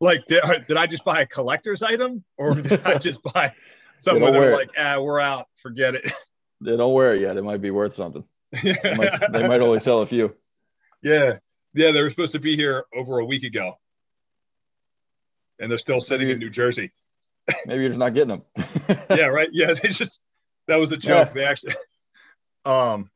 like, 0.00 0.26
did, 0.26 0.42
did, 0.66 0.76
I 0.76 0.86
just 0.86 1.04
buy 1.04 1.22
a 1.22 1.26
collector's 1.26 1.82
item 1.82 2.24
or 2.36 2.54
did 2.54 2.84
I 2.84 2.98
just 2.98 3.22
buy 3.22 3.54
something 3.98 4.22
where 4.22 4.32
they're 4.32 4.56
like, 4.56 4.70
ah, 4.76 5.00
we're 5.00 5.20
out, 5.20 5.46
forget 5.56 5.94
it? 5.94 6.12
They 6.64 6.76
don't 6.76 6.94
wear 6.94 7.14
it 7.14 7.20
yet. 7.20 7.36
It 7.36 7.42
might 7.42 7.60
be 7.60 7.70
worth 7.70 7.94
something. 7.94 8.24
Yeah. 8.62 8.74
They, 8.82 8.94
might, 8.94 9.32
they 9.32 9.48
might 9.48 9.60
only 9.60 9.80
sell 9.80 10.00
a 10.00 10.06
few. 10.06 10.34
Yeah. 11.02 11.38
Yeah. 11.74 11.90
They 11.92 12.02
were 12.02 12.10
supposed 12.10 12.32
to 12.32 12.40
be 12.40 12.56
here 12.56 12.84
over 12.94 13.18
a 13.18 13.24
week 13.24 13.44
ago 13.44 13.76
and 15.62 15.70
they're 15.70 15.78
still 15.78 16.00
sitting 16.00 16.28
in 16.28 16.38
New 16.38 16.50
Jersey. 16.50 16.90
maybe 17.66 17.82
you're 17.82 17.90
just 17.90 17.98
not 17.98 18.14
getting 18.14 18.28
them. 18.28 18.42
yeah, 19.10 19.26
right. 19.26 19.48
Yeah, 19.52 19.72
they 19.72 19.88
just 19.88 20.20
that 20.66 20.76
was 20.76 20.92
a 20.92 20.96
joke. 20.96 21.28
Yeah. 21.28 21.34
They 21.34 21.44
actually, 21.44 21.74
um, 22.64 23.10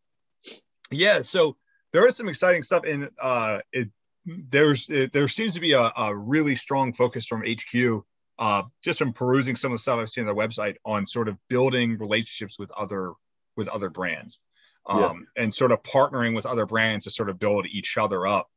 yeah. 0.91 1.21
So 1.23 1.57
there 1.93 2.07
is 2.07 2.17
some 2.17 2.29
exciting 2.29 2.63
stuff, 2.63 2.85
and 2.85 3.11
uh, 3.21 3.59
it 3.73 3.89
there's 4.25 4.89
it, 4.89 5.13
there 5.13 5.29
seems 5.29 5.55
to 5.55 5.61
be 5.61 5.73
a, 5.73 5.93
a 5.97 6.17
really 6.17 6.55
strong 6.55 6.93
focus 6.93 7.27
from 7.27 7.45
HQ. 7.45 8.05
Uh, 8.39 8.65
just 8.85 8.99
from 8.99 9.15
perusing 9.15 9.57
some 9.57 9.73
of 9.73 9.77
the 9.77 9.81
stuff 9.81 9.99
I've 9.99 10.11
seen 10.11 10.29
on 10.29 10.35
their 10.35 10.47
website 10.47 10.77
on 10.85 11.07
sort 11.07 11.29
of 11.29 11.39
building 11.49 11.97
relationships 11.97 12.59
with 12.59 12.71
other 12.73 13.13
with 13.57 13.69
other 13.69 13.91
brands, 13.91 14.41
um, 14.87 15.01
yeah. 15.37 15.43
and 15.43 15.55
sort 15.55 15.73
of 15.73 15.83
partnering 15.83 16.35
with 16.35 16.47
other 16.47 16.67
brands 16.67 17.05
to 17.05 17.11
sort 17.11 17.29
of 17.29 17.39
build 17.39 17.67
each 17.67 17.97
other 17.97 18.27
up. 18.27 18.49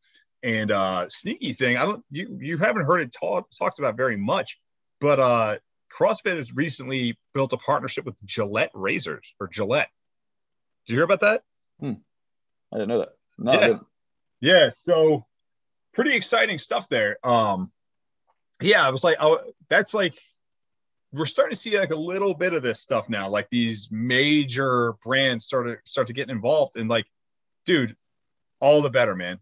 And 0.42 0.72
uh, 0.72 1.08
sneaky 1.10 1.54
thing, 1.54 1.78
I 1.78 1.84
don't 1.84 2.04
you 2.12 2.38
you 2.40 2.58
haven't 2.58 2.86
heard 2.86 3.02
it 3.02 3.14
talk, 3.14 3.50
talked 3.58 3.80
about 3.80 3.98
very 3.98 4.18
much, 4.18 4.60
but 5.02 5.20
uh, 5.20 5.58
CrossFit 5.94 6.38
has 6.38 6.54
recently 6.54 7.18
built 7.34 7.54
a 7.54 7.58
partnership 7.58 8.06
with 8.06 8.24
Gillette 8.26 8.72
razors 8.74 9.34
or 9.40 9.48
Gillette. 9.48 9.90
Did 10.86 10.94
you 10.94 11.00
hear 11.00 11.06
about 11.06 11.22
that? 11.22 11.44
Hmm. 11.80 11.94
I 12.72 12.78
didn't 12.78 12.90
know 12.90 13.00
that. 13.00 13.10
No, 13.38 13.52
yeah. 13.54 13.80
Yeah. 14.42 14.70
So 14.70 15.26
pretty 15.94 16.16
exciting 16.16 16.58
stuff 16.58 16.88
there. 16.90 17.18
Um, 17.24 17.72
yeah, 18.62 18.86
I 18.86 18.90
was 18.92 19.04
like, 19.04 19.18
oh, 19.20 19.40
that's 19.70 19.94
like 19.94 20.14
we're 21.12 21.26
starting 21.26 21.56
to 21.56 21.60
see 21.60 21.78
like 21.78 21.92
a 21.92 21.96
little 21.96 22.34
bit 22.34 22.54
of 22.54 22.62
this 22.62 22.80
stuff 22.80 23.10
now. 23.10 23.30
Like 23.30 23.50
these 23.50 23.90
major 23.92 24.94
brands 25.04 25.46
start 25.46 25.68
to 25.68 25.78
start 25.90 26.08
to 26.08 26.14
get 26.14 26.30
involved, 26.30 26.76
and 26.76 26.90
like, 26.90 27.06
dude, 27.66 27.96
all 28.60 28.82
the 28.82 28.90
better, 28.90 29.16
man. 29.16 29.40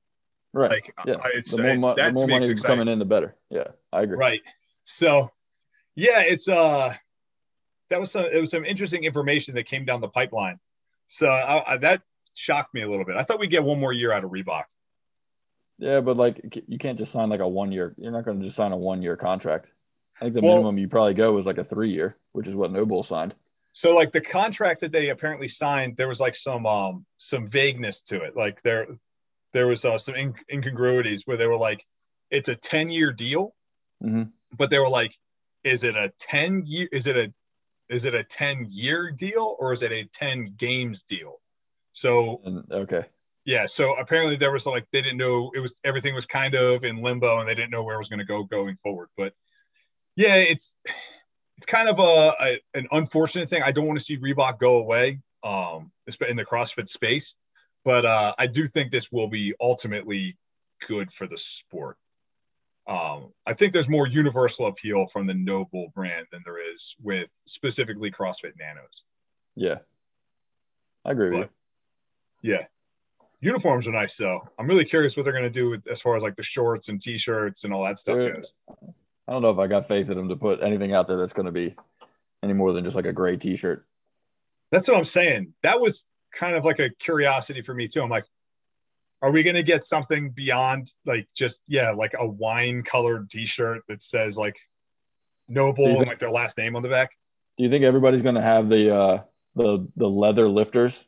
Right. 0.54 0.72
Like, 0.72 0.94
yeah. 1.06 1.16
it's 1.34 1.56
the 1.56 1.64
more, 1.64 1.76
mo- 1.76 1.96
the 1.96 2.12
more 2.14 2.28
money 2.28 2.56
coming 2.56 2.88
in, 2.88 3.00
the 3.00 3.06
better. 3.06 3.36
Yeah, 3.50 3.68
I 3.92 4.04
agree. 4.04 4.18
Right. 4.18 4.42
So, 4.86 5.30
yeah, 5.96 6.22
it's 6.22 6.48
uh, 6.48 6.94
that 7.90 8.00
was 8.00 8.12
some 8.12 8.26
it 8.26 8.40
was 8.40 8.52
some 8.52 8.66
interesting 8.66 9.04
information 9.04 9.56
that 9.56 9.66
came 9.66 9.86
down 9.86 10.02
the 10.02 10.08
pipeline. 10.08 10.60
So 11.08 11.28
I, 11.28 11.74
I, 11.74 11.78
that 11.78 12.02
shocked 12.34 12.74
me 12.74 12.82
a 12.82 12.90
little 12.90 13.06
bit. 13.06 13.16
I 13.18 13.24
thought 13.24 13.40
we'd 13.40 13.50
get 13.50 13.64
one 13.64 13.80
more 13.80 13.94
year 13.94 14.12
out 14.12 14.24
of 14.24 14.32
Reebok. 14.32 14.64
Yeah, 15.80 16.00
but 16.02 16.18
like 16.18 16.64
you 16.68 16.78
can't 16.78 16.98
just 16.98 17.12
sign 17.12 17.30
like 17.30 17.40
a 17.40 17.48
one 17.48 17.72
year. 17.72 17.94
You're 17.98 18.12
not 18.12 18.26
going 18.26 18.40
to 18.40 18.44
just 18.44 18.56
sign 18.56 18.72
a 18.72 18.78
one 18.78 19.02
year 19.02 19.16
contract. 19.16 19.72
I 20.20 20.26
think 20.26 20.34
the 20.36 20.42
Well- 20.42 20.56
minimum 20.56 20.78
you 20.78 20.88
probably 20.88 21.14
go 21.14 21.38
is 21.38 21.46
like 21.46 21.58
a 21.58 21.64
three 21.64 21.90
year, 21.92 22.16
which 22.34 22.48
is 22.48 22.56
what 22.56 22.72
NOBULL 22.72 23.04
signed. 23.04 23.34
So 23.74 23.94
like 23.94 24.12
the 24.12 24.22
contract 24.22 24.82
that 24.82 24.92
they 24.92 25.10
apparently 25.10 25.48
signed, 25.48 25.98
there 25.98 26.08
was 26.08 26.20
like 26.20 26.34
some 26.36 26.66
um 26.66 27.06
some 27.18 27.48
vagueness 27.48 28.02
to 28.04 28.22
it. 28.24 28.36
Like 28.36 28.62
there 28.64 28.88
there 29.54 29.68
was 29.68 29.86
uh, 29.86 29.98
some 29.98 30.16
in- 30.16 30.36
incongruities 30.52 31.26
where 31.26 31.38
they 31.38 31.48
were 31.48 31.58
like, 31.58 31.86
it's 32.32 32.50
a 32.50 32.56
10 32.56 32.90
year 32.90 33.12
deal, 33.12 33.54
Mhm. 34.04 34.32
but 34.58 34.70
they 34.70 34.80
were 34.80 34.90
like, 34.90 35.14
is 35.64 35.84
it 35.84 35.96
a 35.96 36.12
10 36.20 36.64
year 36.66 36.88
is 36.92 37.06
it 37.08 37.18
a 37.18 37.32
is 37.90 38.06
it 38.06 38.16
a 38.16 38.24
10 38.24 38.68
year 38.70 39.12
deal 39.12 39.56
or 39.60 39.72
is 39.74 39.84
it 39.84 39.92
a 39.92 40.04
10 40.06 40.56
games 40.58 41.04
deal? 41.04 41.38
So 41.94 42.42
okay, 42.72 43.04
yeah, 43.46 43.68
so 43.68 43.96
apparently 43.96 44.36
there 44.38 44.52
was 44.52 44.66
like 44.66 44.86
they 44.92 45.02
didn't 45.04 45.18
know 45.18 45.52
it 45.56 45.60
was 45.60 45.80
everything 45.84 46.16
was 46.16 46.26
kind 46.26 46.56
of 46.56 46.84
in 46.84 46.98
limbo 47.04 47.40
and 47.40 47.48
they 47.48 47.56
didn't 47.56 47.72
know 47.72 47.84
where 47.84 47.96
it 47.96 48.00
was 48.00 48.10
going 48.10 48.20
to 48.20 48.26
go 48.26 48.44
going 48.44 48.76
forward. 48.78 49.10
But 49.16 49.34
yeah, 50.18 50.36
it's 50.36 50.76
it's 51.58 51.66
kind 51.66 51.88
of 51.88 52.00
a, 52.00 52.34
a 52.42 52.60
an 52.74 52.88
unfortunate 52.92 53.48
thing. 53.48 53.64
I 53.64 53.72
don't 53.72 53.86
want 53.86 53.98
to 54.00 54.04
see 54.04 54.18
Reebok 54.18 54.60
go 54.60 54.78
away, 54.78 55.20
um, 55.44 55.92
in 56.28 56.36
the 56.36 56.46
CrossFit 56.46 56.90
space, 56.90 57.36
but 57.86 58.04
uh, 58.04 58.34
I 58.38 58.48
do 58.48 58.68
think 58.68 58.92
this 58.92 59.12
will 59.12 59.30
be 59.30 59.54
ultimately 59.62 60.36
good 60.88 61.12
for 61.12 61.28
the 61.28 61.38
sport. 61.38 61.98
Um, 62.88 63.32
I 63.46 63.54
think 63.54 63.74
there's 63.74 63.90
more 63.90 64.08
universal 64.08 64.68
appeal 64.68 65.06
from 65.08 65.28
the 65.28 65.34
NOBULL 65.34 65.92
brand 65.94 66.26
than 66.32 66.42
there 66.46 66.74
is 66.74 66.96
with 67.04 67.30
specifically 67.46 68.12
CrossFit 68.12 68.54
Nanos. 68.58 69.04
yeah, 69.56 69.78
I 71.06 71.12
agree 71.12 71.30
with 71.38 71.50
you. 72.42 72.54
Yeah. 72.54 72.66
Uniforms 73.40 73.88
are 73.88 73.92
nice 73.92 74.18
though. 74.18 74.42
I'm 74.58 74.68
really 74.68 74.86
curious 74.86 75.16
what 75.16 75.24
they're 75.24 75.34
gonna 75.34 75.50
do 75.50 75.70
with 75.70 75.88
as 75.88 76.02
far 76.02 76.16
as 76.16 76.24
like 76.24 76.36
the 76.36 76.44
shorts 76.44 76.90
and 76.90 77.00
t-shirts 77.00 77.66
and 77.66 77.74
all 77.74 77.86
that 77.86 78.00
stuff 78.00 78.16
Dude. 78.16 78.36
goes. 78.36 78.54
I 79.28 79.34
don't 79.34 79.42
know 79.42 79.50
if 79.50 79.60
I 79.60 79.68
got 79.68 79.88
faith 79.88 80.10
in 80.10 80.18
them 80.18 80.30
to 80.30 80.36
put 80.36 80.64
anything 80.64 80.94
out 80.94 81.08
there 81.08 81.18
that's 81.18 81.34
going 81.34 81.48
to 81.48 81.52
be 81.52 81.76
any 82.44 82.54
more 82.54 82.74
than 82.74 82.84
just 82.84 82.96
like 82.96 83.06
a 83.06 83.14
gray 83.14 83.36
T-shirt. 83.36 83.84
That's 84.72 84.88
what 84.88 84.98
I'm 84.98 85.06
saying. 85.06 85.54
That 85.64 85.80
was 85.80 86.06
kind 86.34 86.56
of 86.56 86.66
like 86.66 86.80
a 86.80 86.90
curiosity 86.90 87.62
for 87.62 87.74
me 87.74 87.88
too. 87.88 88.02
I'm 88.02 88.10
like, 88.10 88.26
are 89.22 89.32
we 89.32 89.44
gonna 89.44 89.64
get 89.64 89.84
something 89.84 90.30
beyond 90.30 90.92
like 91.06 91.28
just 91.36 91.64
yeah, 91.68 91.92
like 91.92 92.14
a 92.18 92.28
wine 92.28 92.84
colored 92.84 93.30
t-shirt 93.30 93.82
that 93.88 94.02
says 94.02 94.38
like 94.38 94.56
NOBULL 95.50 95.88
you 95.88 95.98
and 96.00 96.08
like 96.08 96.20
their 96.20 96.32
last 96.32 96.58
name 96.58 96.76
on 96.76 96.84
the 96.84 96.90
back? 96.90 97.12
Do 97.58 97.64
you 97.64 97.70
think 97.70 97.84
everybody's 97.84 98.22
going 98.22 98.36
to 98.36 98.42
have 98.42 98.70
the 98.70 98.96
uh, 98.96 99.22
the 99.56 99.88
the 99.96 100.08
leather 100.08 100.48
lifters 100.48 101.06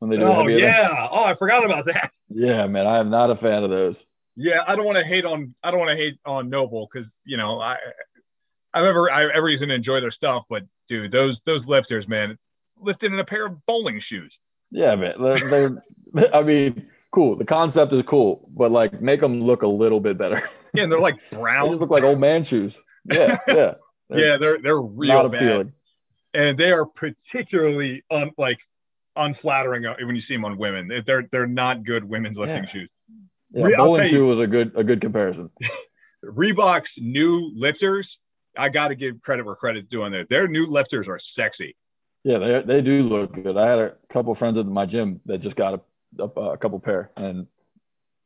when 0.00 0.10
they 0.10 0.16
do 0.16 0.24
Oh 0.24 0.46
events? 0.48 0.60
yeah. 0.60 1.08
Oh, 1.10 1.24
I 1.24 1.34
forgot 1.34 1.64
about 1.64 1.84
that. 1.86 2.10
Yeah, 2.28 2.66
man, 2.66 2.86
I 2.86 2.98
am 2.98 3.10
not 3.10 3.30
a 3.30 3.36
fan 3.36 3.62
of 3.62 3.70
those. 3.70 4.04
Yeah, 4.42 4.64
I 4.66 4.74
don't 4.76 4.86
want 4.86 4.96
to 4.98 5.04
hate 5.04 5.24
on 5.26 5.54
I 5.62 5.70
don't 5.70 5.80
want 5.80 5.90
to 5.90 5.96
hate 5.96 6.18
on 6.24 6.48
NOBULL 6.50 6.88
because 6.90 7.18
you 7.24 7.36
know 7.36 7.60
I 7.60 7.76
I've 8.72 8.84
ever 8.84 9.10
I 9.10 9.24
every 9.24 9.50
reason 9.52 9.68
to 9.68 9.74
enjoy 9.74 10.00
their 10.00 10.10
stuff, 10.10 10.44
but 10.48 10.62
dude, 10.88 11.12
those 11.12 11.40
those 11.42 11.68
lifters, 11.68 12.08
man, 12.08 12.38
lifted 12.80 13.12
in 13.12 13.18
a 13.18 13.24
pair 13.24 13.46
of 13.46 13.64
bowling 13.66 14.00
shoes. 14.00 14.38
Yeah, 14.70 14.94
man, 14.94 15.14
they're, 15.20 15.36
they're 15.50 16.34
I 16.34 16.42
mean, 16.42 16.86
cool. 17.10 17.36
The 17.36 17.44
concept 17.44 17.92
is 17.92 18.02
cool, 18.04 18.48
but 18.56 18.70
like 18.72 19.00
make 19.02 19.20
them 19.20 19.42
look 19.42 19.62
a 19.62 19.68
little 19.68 20.00
bit 20.00 20.16
better. 20.18 20.42
Yeah, 20.72 20.84
and 20.84 20.92
they're 20.92 21.00
like 21.00 21.18
They 21.30 21.36
brown. 21.36 21.66
just 21.70 21.80
look 21.80 21.90
like 21.90 22.04
old 22.04 22.20
man 22.20 22.44
shoes. 22.44 22.80
Yeah, 23.04 23.36
yeah. 23.48 23.74
They're 24.08 24.18
yeah, 24.20 24.36
they're 24.36 24.58
they're 24.62 24.80
real 24.80 25.28
bad, 25.28 25.42
appealing. 25.42 25.72
and 26.32 26.56
they 26.56 26.70
are 26.70 26.86
particularly 26.86 28.04
un, 28.08 28.30
like 28.38 28.60
unflattering 29.16 29.84
uh, 29.86 29.96
when 30.00 30.14
you 30.14 30.20
see 30.20 30.34
them 30.36 30.44
on 30.44 30.56
women. 30.58 31.02
They're 31.04 31.24
they're 31.30 31.48
not 31.48 31.82
good 31.82 32.08
women's 32.08 32.38
lifting 32.38 32.62
Yeah. 32.62 32.68
shoes. 32.68 32.90
Yeah, 33.52 33.64
Re- 33.64 33.76
bowling 33.76 34.02
you- 34.04 34.08
shoe 34.08 34.26
was 34.26 34.38
a 34.38 34.46
good 34.46 34.72
a 34.76 34.84
good 34.84 35.00
comparison. 35.00 35.50
Reebok's 36.24 37.00
new 37.00 37.50
lifters, 37.56 38.20
I 38.56 38.68
got 38.68 38.88
to 38.88 38.94
give 38.94 39.22
credit 39.22 39.46
where 39.46 39.54
credit's 39.54 39.88
due 39.88 40.02
on 40.02 40.12
there. 40.12 40.24
Their 40.24 40.48
new 40.48 40.66
lifters 40.66 41.08
are 41.08 41.18
sexy. 41.18 41.76
Yeah, 42.24 42.38
they 42.38 42.60
they 42.60 42.82
do 42.82 43.02
look 43.02 43.32
good. 43.32 43.56
I 43.56 43.66
had 43.66 43.78
a 43.78 43.92
couple 44.10 44.34
friends 44.34 44.58
at 44.58 44.66
my 44.66 44.84
gym 44.84 45.20
that 45.26 45.38
just 45.38 45.56
got 45.56 45.74
a, 46.18 46.22
a, 46.22 46.24
a 46.52 46.58
couple 46.58 46.78
pair, 46.78 47.10
and 47.16 47.46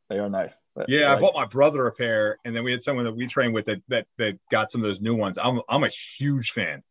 they 0.09 0.19
are 0.19 0.29
nice. 0.29 0.57
Yeah, 0.87 1.13
I 1.13 1.19
bought 1.19 1.33
my 1.33 1.45
brother 1.45 1.87
a 1.87 1.93
pair, 1.93 2.37
and 2.43 2.53
then 2.53 2.63
we 2.65 2.71
had 2.71 2.81
someone 2.81 3.05
that 3.05 3.15
we 3.15 3.25
trained 3.27 3.53
with 3.53 3.65
that 3.65 3.81
that, 3.87 4.05
that 4.17 4.37
got 4.51 4.69
some 4.71 4.81
of 4.81 4.87
those 4.87 4.99
new 4.99 5.15
ones. 5.15 5.39
I'm 5.41 5.61
I'm 5.69 5.85
a 5.85 5.89
huge 5.89 6.51
fan. 6.51 6.83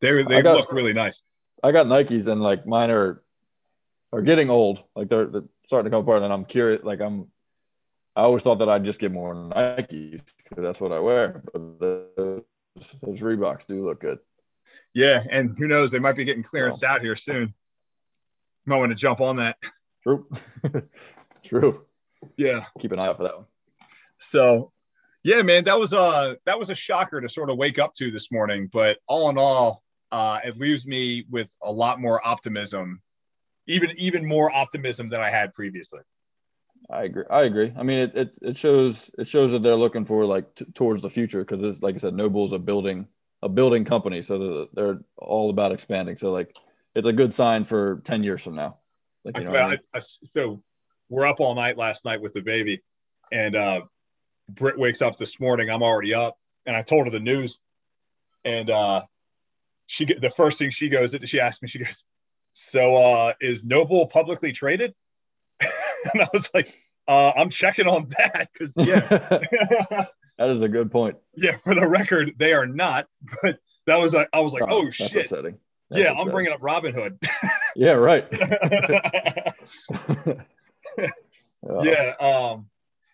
They 0.00 0.22
they 0.22 0.42
got- 0.42 0.56
look 0.56 0.72
really 0.72 0.92
nice. 0.92 1.20
I 1.64 1.72
got 1.72 1.86
Nikes, 1.86 2.26
and 2.28 2.40
like 2.40 2.66
mine 2.66 2.90
are 2.90 3.20
are 4.12 4.22
getting 4.22 4.50
old. 4.50 4.82
Like 4.94 5.08
they're, 5.08 5.26
they're 5.26 5.42
starting 5.66 5.90
to 5.90 5.96
come 5.96 6.02
apart, 6.02 6.22
and 6.22 6.32
I'm 6.32 6.44
curious. 6.44 6.84
Like 6.84 7.00
I'm, 7.00 7.26
I 8.14 8.22
always 8.22 8.42
thought 8.42 8.58
that 8.58 8.68
I'd 8.68 8.84
just 8.84 9.00
get 9.00 9.12
more 9.12 9.34
Nikes 9.34 10.20
because 10.48 10.62
that's 10.62 10.80
what 10.80 10.92
I 10.92 10.98
wear. 10.98 11.42
But 11.52 11.80
those, 11.80 12.42
those 12.76 13.20
Reeboks 13.20 13.66
do 13.66 13.84
look 13.84 14.00
good. 14.00 14.18
Yeah, 14.94 15.22
and 15.30 15.56
who 15.56 15.66
knows? 15.66 15.92
They 15.92 15.98
might 15.98 16.16
be 16.16 16.24
getting 16.24 16.42
clearanced 16.42 16.84
out 16.84 17.00
here 17.00 17.16
soon. 17.16 17.54
Might 18.66 18.78
want 18.78 18.90
to 18.90 18.96
jump 18.96 19.20
on 19.20 19.36
that. 19.36 19.56
True, 20.02 20.26
true. 21.44 21.80
Yeah. 22.36 22.66
Keep 22.78 22.92
an 22.92 22.98
eye 22.98 23.06
out 23.06 23.16
for 23.16 23.24
that 23.24 23.36
one. 23.36 23.46
So, 24.20 24.70
yeah, 25.24 25.42
man, 25.42 25.64
that 25.64 25.78
was 25.78 25.92
a 25.92 26.36
that 26.46 26.58
was 26.58 26.70
a 26.70 26.74
shocker 26.74 27.20
to 27.20 27.28
sort 27.28 27.50
of 27.50 27.56
wake 27.56 27.78
up 27.78 27.94
to 27.94 28.10
this 28.10 28.30
morning. 28.30 28.68
But 28.72 28.98
all 29.06 29.30
in 29.30 29.38
all, 29.38 29.82
uh, 30.10 30.40
it 30.44 30.56
leaves 30.56 30.86
me 30.86 31.24
with 31.30 31.54
a 31.62 31.72
lot 31.72 32.00
more 32.00 32.24
optimism, 32.26 33.00
even 33.66 33.92
even 33.98 34.26
more 34.26 34.54
optimism 34.54 35.08
than 35.08 35.20
I 35.20 35.30
had 35.30 35.52
previously. 35.54 36.00
I 36.90 37.04
agree. 37.04 37.24
I 37.30 37.42
agree. 37.42 37.72
I 37.76 37.82
mean, 37.82 37.98
it, 37.98 38.16
it, 38.16 38.30
it 38.42 38.56
shows 38.56 39.10
it 39.18 39.26
shows 39.26 39.52
that 39.52 39.62
they're 39.62 39.76
looking 39.76 40.04
for 40.04 40.24
like 40.24 40.54
t- 40.54 40.66
towards 40.74 41.02
the 41.02 41.10
future 41.10 41.44
because 41.44 41.82
like 41.82 41.94
I 41.94 41.98
said, 41.98 42.14
NOBULL's 42.14 42.52
a 42.52 42.58
building 42.58 43.08
a 43.42 43.48
building 43.48 43.84
company, 43.84 44.22
so 44.22 44.38
they're, 44.38 44.66
they're 44.72 45.00
all 45.18 45.50
about 45.50 45.72
expanding. 45.72 46.16
So 46.16 46.30
like, 46.30 46.56
it's 46.94 47.06
a 47.06 47.12
good 47.12 47.32
sign 47.34 47.64
for 47.64 48.02
ten 48.04 48.22
years 48.22 48.42
from 48.42 48.54
now. 48.54 48.76
Like 49.24 49.38
you 49.38 49.44
know, 49.44 49.54
I 49.54 49.62
I, 49.62 49.70
mean? 49.70 49.78
I, 49.94 49.98
so 50.00 50.62
we're 51.08 51.26
up 51.26 51.40
all 51.40 51.54
night 51.54 51.76
last 51.76 52.04
night 52.04 52.20
with 52.20 52.34
the 52.34 52.42
baby, 52.42 52.82
and 53.30 53.56
uh, 53.56 53.82
Britt 54.48 54.78
wakes 54.78 55.02
up 55.02 55.16
this 55.16 55.40
morning. 55.40 55.70
I'm 55.70 55.82
already 55.82 56.14
up, 56.14 56.34
and 56.66 56.76
I 56.76 56.82
told 56.82 57.06
her 57.06 57.10
the 57.10 57.20
news, 57.20 57.58
and 58.44 58.70
uh, 58.70 59.02
she 59.86 60.04
the 60.04 60.30
first 60.30 60.58
thing 60.58 60.70
she 60.70 60.88
goes, 60.88 61.16
she 61.24 61.40
asked 61.40 61.62
me, 61.62 61.68
she 61.68 61.78
goes, 61.78 62.04
"So 62.52 62.96
uh, 62.96 63.32
is 63.40 63.64
NOBULL 63.64 64.06
publicly 64.08 64.52
traded?" 64.52 64.94
and 66.12 66.22
I 66.22 66.28
was 66.32 66.50
like, 66.54 66.72
uh, 67.08 67.32
"I'm 67.36 67.50
checking 67.50 67.86
on 67.86 68.08
that 68.18 68.48
because 68.52 68.74
yeah, 68.76 69.00
that 70.38 70.50
is 70.50 70.62
a 70.62 70.68
good 70.68 70.90
point. 70.90 71.16
yeah. 71.34 71.56
For 71.56 71.74
the 71.74 71.86
record, 71.86 72.34
they 72.38 72.52
are 72.52 72.66
not." 72.66 73.06
But 73.42 73.58
that 73.86 73.96
was 73.96 74.14
like, 74.14 74.28
I 74.32 74.40
was 74.40 74.52
like, 74.52 74.64
"Oh 74.68 74.84
that's 74.84 74.96
shit." 74.96 75.24
upsetting. 75.24 75.58
That's 75.90 76.04
Yeah, 76.04 76.12
I'm 76.12 76.30
bringing 76.30 76.52
up 76.52 76.60
Robinhood. 76.60 77.18
Yeah, 77.74 77.92
right. 77.92 78.28
Yeah 81.82 82.14
um 82.20 82.68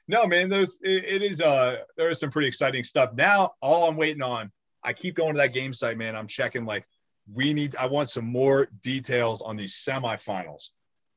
no 0.08 0.26
man 0.26 0.48
those 0.48 0.78
it, 0.82 1.04
it 1.04 1.22
is 1.22 1.40
uh 1.40 1.78
there 1.96 2.10
is 2.10 2.18
some 2.18 2.30
pretty 2.30 2.48
exciting 2.48 2.82
stuff 2.82 3.12
now 3.14 3.52
all 3.60 3.88
i'm 3.88 3.96
waiting 3.96 4.22
on 4.22 4.50
i 4.82 4.92
keep 4.92 5.14
going 5.14 5.34
to 5.34 5.38
that 5.38 5.52
game 5.52 5.72
site 5.72 5.96
man 5.96 6.16
i'm 6.16 6.26
checking 6.26 6.64
like 6.64 6.84
we 7.32 7.52
need 7.52 7.76
i 7.76 7.86
want 7.86 8.08
some 8.08 8.24
more 8.24 8.68
details 8.82 9.42
on 9.42 9.56
these 9.56 9.74
semifinals 9.74 10.70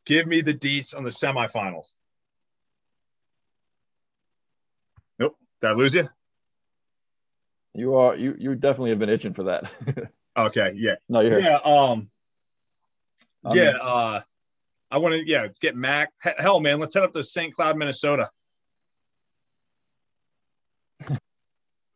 give 0.05 0.27
me 0.27 0.41
the 0.41 0.53
deets 0.53 0.95
on 0.95 1.03
the 1.03 1.09
semifinals. 1.09 1.93
Nope. 5.19 5.35
Did 5.61 5.67
i 5.69 5.73
lose 5.73 5.95
you? 5.95 6.09
You 7.73 7.95
are 7.95 8.15
you 8.15 8.35
you 8.37 8.55
definitely 8.55 8.89
have 8.89 8.99
been 8.99 9.09
itching 9.09 9.33
for 9.33 9.43
that. 9.43 9.71
okay 10.37 10.73
yeah. 10.75 10.95
No, 11.07 11.21
you're 11.21 11.39
here. 11.39 11.51
yeah 11.51 11.59
um 11.63 12.09
I'm 13.45 13.55
yeah 13.57 13.69
in. 13.69 13.75
uh 13.81 14.21
i 14.91 14.97
want 14.97 15.13
to 15.13 15.25
yeah 15.27 15.43
let's 15.43 15.59
get 15.59 15.75
mac 15.75 16.11
hell 16.19 16.59
man 16.59 16.79
let's 16.79 16.93
head 16.93 17.03
up 17.03 17.13
to 17.13 17.23
st 17.23 17.53
cloud 17.53 17.77
minnesota. 17.77 18.29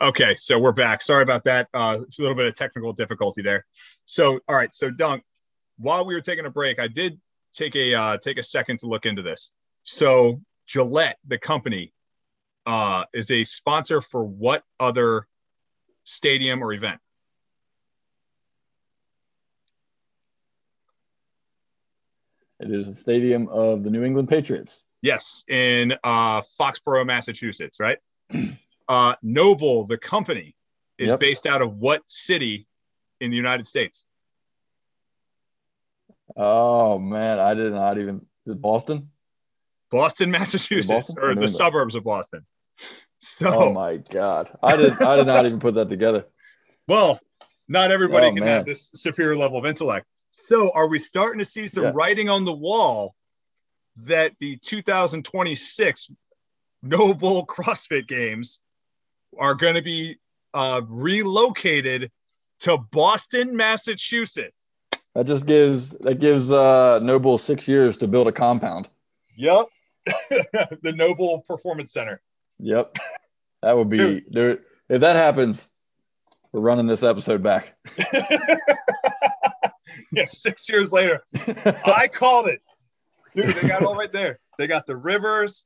Okay 0.02 0.36
so 0.36 0.60
we're 0.60 0.74
back. 0.74 1.02
Sorry 1.02 1.24
about 1.24 1.46
that. 1.46 1.68
Uh 1.74 2.00
a 2.02 2.22
little 2.22 2.36
bit 2.36 2.48
of 2.48 2.54
technical 2.54 2.91
difficulty 2.91 3.41
there. 3.41 3.63
So 4.04 4.39
all 4.48 4.56
right 4.56 4.74
so 4.74 4.89
dunk 4.91 5.24
while 5.78 6.06
we 6.06 6.13
were 6.13 6.22
taking 6.22 6.46
a 6.46 6.50
break 6.50 6.80
i 6.80 6.88
did 6.88 7.18
take 7.56 7.76
a 7.76 7.94
uh 7.94 8.18
take 8.18 8.38
a 8.38 8.44
second 8.44 8.80
to 8.80 8.88
look 8.88 9.06
into 9.06 9.22
this 9.22 9.52
so 9.84 10.39
gillette 10.68 11.18
the 11.28 11.38
company 11.38 11.91
uh, 12.65 13.06
is 13.13 13.32
a 13.32 13.44
sponsor 13.44 14.02
for 14.02 14.24
what 14.24 14.63
other 14.80 15.28
stadium 16.04 16.63
or 16.63 16.74
event? 16.74 17.00
It 22.60 22.72
is 22.72 22.88
the 22.88 22.96
stadium 22.96 23.48
of 23.50 23.84
the 23.84 23.89
New 23.89 24.04
England 24.04 24.30
Patriots. 24.30 24.82
Yes, 25.02 25.44
in 25.48 25.94
uh, 26.04 26.41
Foxborough, 26.60 27.06
Massachusetts, 27.06 27.80
right? 27.80 27.98
Uh, 28.88 29.15
NOBULL, 29.24 29.88
the 29.88 29.98
company, 29.98 30.54
is 31.00 31.10
yep. 31.10 31.20
based 31.20 31.48
out 31.48 31.63
of 31.63 31.76
what 31.80 32.04
city 32.06 32.68
in 33.20 33.32
the 33.32 33.36
United 33.36 33.65
States? 33.65 34.06
Oh 36.36 37.00
man, 37.00 37.39
I 37.39 37.54
did 37.54 37.74
not 37.74 37.98
even. 37.98 38.17
Is 38.45 38.54
it 38.54 38.62
Boston? 38.62 39.08
Boston, 39.91 40.32
Massachusetts, 40.32 41.08
Boston? 41.08 41.24
or 41.24 41.36
the 41.36 41.48
suburbs 41.48 41.95
of 41.95 42.04
Boston. 42.04 42.45
So, 43.19 43.52
oh 43.54 43.74
my 43.74 43.98
god, 43.98 44.50
I 44.62 44.76
did 44.76 45.02
I 45.02 45.15
did 45.15 45.28
not 45.28 45.45
even 45.45 45.60
put 45.60 45.76
that 45.76 45.89
together. 45.89 46.26
Well, 46.88 47.19
not 47.67 47.91
everybody 47.91 48.28
oh, 48.28 48.32
can 48.32 48.43
man. 48.43 48.58
have 48.58 48.65
this 48.65 48.91
superior 48.93 49.38
level 49.38 49.58
of 49.58 49.65
intellect. 49.65 50.06
So, 50.32 50.71
are 50.71 50.88
we 50.88 51.00
starting 51.00 51.39
to 51.39 51.45
see 51.45 51.67
some 51.67 51.86
yeah. 51.86 51.91
writing 51.93 52.30
on 52.30 52.45
the 52.45 52.54
wall 52.54 53.15
that 54.04 54.34
the 54.39 54.58
2026 54.58 56.12
NOBULL 56.84 57.45
CrossFit 57.48 58.08
Games 58.08 58.60
are 59.39 59.56
going 59.56 59.76
to 59.76 59.82
be 59.82 60.17
uh, 60.54 60.82
relocated 60.88 62.12
to 62.60 62.78
Boston, 62.91 63.56
Massachusetts? 63.56 64.56
That 65.15 65.28
just 65.28 65.45
gives 65.45 65.91
that 65.91 66.19
gives 66.19 66.51
uh, 66.51 66.99
NOBULL 66.99 67.38
six 67.38 67.69
years 67.69 67.97
to 67.97 68.08
build 68.08 68.28
a 68.28 68.34
compound. 68.34 68.89
Yep, 69.38 69.67
the 70.06 70.93
NOBULL 70.93 71.45
Performance 71.47 71.93
Center. 71.93 72.19
Yep, 72.60 72.97
that 73.63 73.78
would 73.78 73.89
be 73.89 74.23
there. 74.30 74.60
If 74.89 75.01
that 75.01 75.15
happens, 75.15 75.69
we're 76.51 76.60
running 76.60 76.86
this 76.86 77.01
episode 77.01 77.41
back. 77.41 77.73
yeah, 80.12 80.25
six 80.25 80.67
years 80.67 80.91
later, 80.91 81.23
I 81.86 82.10
called 82.12 82.47
it, 82.47 82.60
dude. 83.34 83.56
They 83.56 83.69
got 83.69 83.84
all 83.84 83.95
right 83.95 84.12
there. 84.12 84.38
They 84.58 84.67
got 84.67 84.86
the 84.86 84.97
rivers. 84.97 85.63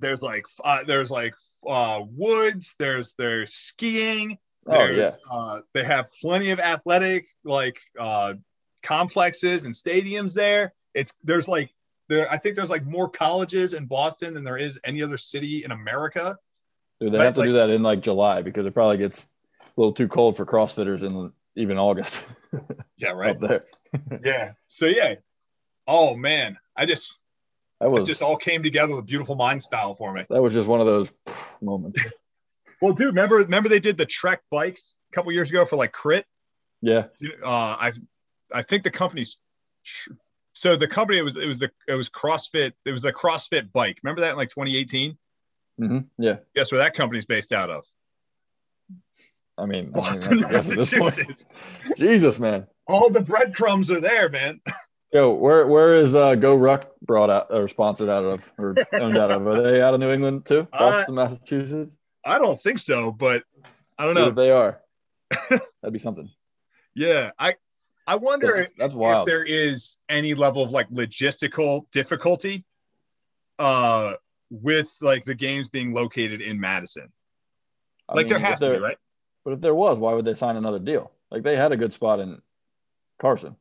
There's 0.00 0.20
like 0.20 0.46
uh, 0.64 0.82
there's 0.84 1.12
like 1.12 1.34
uh, 1.64 2.00
woods. 2.16 2.74
There's 2.76 3.14
there's 3.16 3.54
skiing. 3.54 4.36
There's, 4.64 5.18
oh 5.30 5.34
yeah. 5.34 5.38
Uh, 5.38 5.60
they 5.72 5.84
have 5.84 6.08
plenty 6.20 6.50
of 6.50 6.60
athletic 6.60 7.26
like 7.44 7.80
uh, 7.98 8.34
complexes 8.82 9.64
and 9.64 9.74
stadiums 9.74 10.34
there. 10.34 10.72
It's 10.94 11.14
there's 11.22 11.48
like 11.48 11.70
there. 12.08 12.30
I 12.30 12.36
think 12.36 12.56
there's 12.56 12.70
like 12.70 12.84
more 12.84 13.08
colleges 13.08 13.74
in 13.74 13.86
Boston 13.86 14.34
than 14.34 14.44
there 14.44 14.58
is 14.58 14.78
any 14.84 15.02
other 15.02 15.16
city 15.16 15.64
in 15.64 15.70
America. 15.70 16.36
Dude, 17.00 17.12
they 17.12 17.18
but, 17.18 17.24
have 17.24 17.34
to 17.34 17.40
like, 17.40 17.48
do 17.48 17.52
that 17.54 17.70
in 17.70 17.82
like 17.82 18.00
July 18.00 18.42
because 18.42 18.66
it 18.66 18.74
probably 18.74 18.98
gets 18.98 19.24
a 19.24 19.80
little 19.80 19.92
too 19.92 20.08
cold 20.08 20.36
for 20.36 20.44
CrossFitters 20.44 21.02
in 21.02 21.32
even 21.56 21.78
August. 21.78 22.26
yeah, 22.96 23.10
right. 23.10 23.38
There. 23.38 23.64
yeah. 24.24 24.52
So 24.66 24.86
yeah. 24.86 25.14
Oh 25.86 26.16
man, 26.16 26.58
I 26.76 26.86
just 26.86 27.18
that 27.80 27.90
was 27.90 28.02
it 28.02 28.06
just 28.06 28.22
all 28.22 28.36
came 28.36 28.62
together 28.62 28.96
with 28.96 29.06
beautiful 29.06 29.36
mind 29.36 29.62
style 29.62 29.94
for 29.94 30.12
me. 30.12 30.24
That 30.28 30.42
was 30.42 30.52
just 30.52 30.68
one 30.68 30.80
of 30.80 30.86
those 30.86 31.12
moments. 31.62 32.00
Well, 32.80 32.92
dude, 32.92 33.08
remember 33.08 33.36
remember 33.36 33.68
they 33.68 33.80
did 33.80 33.96
the 33.96 34.06
Trek 34.06 34.40
bikes 34.50 34.96
a 35.12 35.14
couple 35.14 35.32
years 35.32 35.50
ago 35.50 35.64
for 35.64 35.76
like 35.76 35.92
crit. 35.92 36.26
Yeah. 36.80 37.06
Uh, 37.42 37.48
I 37.48 37.92
I 38.52 38.62
think 38.62 38.84
the 38.84 38.90
company's 38.90 39.36
so 40.52 40.76
the 40.76 40.88
company 40.88 41.18
it 41.18 41.22
was 41.22 41.36
it 41.36 41.46
was 41.46 41.58
the 41.58 41.70
it 41.86 41.94
was 41.94 42.08
CrossFit 42.08 42.72
it 42.84 42.92
was 42.92 43.04
a 43.04 43.12
CrossFit 43.12 43.72
bike. 43.72 43.98
Remember 44.02 44.22
that 44.22 44.32
in 44.32 44.36
like 44.36 44.48
2018. 44.48 45.16
Mm-hmm. 45.80 45.98
Yeah. 46.22 46.36
Guess 46.54 46.72
where 46.72 46.80
that 46.82 46.94
company's 46.94 47.26
based 47.26 47.52
out 47.52 47.70
of? 47.70 47.84
I 49.56 49.66
mean, 49.66 49.90
Boston, 49.90 50.44
I 50.44 50.52
Massachusetts. 50.52 51.46
Jesus, 51.96 52.38
man. 52.38 52.66
All 52.86 53.10
the 53.10 53.20
breadcrumbs 53.20 53.90
are 53.90 54.00
there, 54.00 54.28
man. 54.28 54.60
Yo, 55.12 55.32
where 55.32 55.66
where 55.66 55.94
is 55.94 56.14
uh, 56.14 56.34
GORUCK 56.34 56.84
brought 57.02 57.30
out 57.30 57.46
or 57.50 57.66
sponsored 57.68 58.10
out 58.10 58.24
of 58.24 58.52
or 58.58 58.76
owned 58.92 59.16
out 59.16 59.30
of? 59.30 59.46
Are 59.46 59.62
they 59.62 59.80
out 59.80 59.94
of 59.94 60.00
New 60.00 60.10
England 60.10 60.44
too? 60.44 60.68
Boston, 60.70 61.18
uh, 61.18 61.24
Massachusetts? 61.24 61.98
I 62.28 62.38
don't 62.38 62.60
think 62.60 62.78
so, 62.78 63.10
but 63.10 63.42
I 63.98 64.04
don't 64.04 64.14
know 64.14 64.28
if 64.28 64.34
they 64.34 64.50
are. 64.50 64.80
That'd 65.50 65.92
be 65.92 65.98
something. 65.98 66.28
Yeah, 66.94 67.30
I 67.38 67.54
I 68.08 68.16
wonder 68.16 68.62
yeah, 68.62 68.66
that's 68.76 68.94
wild. 68.94 69.20
if 69.20 69.26
there 69.26 69.44
is 69.44 69.98
any 70.08 70.34
level 70.34 70.64
of 70.64 70.72
like 70.72 70.88
logistical 70.90 71.88
difficulty 71.92 72.64
uh 73.60 74.14
with 74.50 74.92
like 75.00 75.24
the 75.24 75.36
games 75.36 75.68
being 75.68 75.92
located 75.92 76.40
in 76.40 76.58
Madison. 76.58 77.12
I 78.08 78.14
like 78.14 78.24
mean, 78.24 78.30
there 78.30 78.38
has 78.40 78.58
to 78.60 78.70
be, 78.70 78.78
right? 78.78 78.96
But 79.44 79.52
if 79.52 79.60
there 79.60 79.76
was, 79.76 79.96
why 79.98 80.12
would 80.12 80.24
they 80.24 80.34
sign 80.34 80.56
another 80.56 80.80
deal? 80.80 81.12
Like 81.30 81.44
they 81.44 81.54
had 81.54 81.70
a 81.70 81.76
good 81.76 81.92
spot 81.92 82.18
in 82.18 82.40
Carson. 83.20 83.54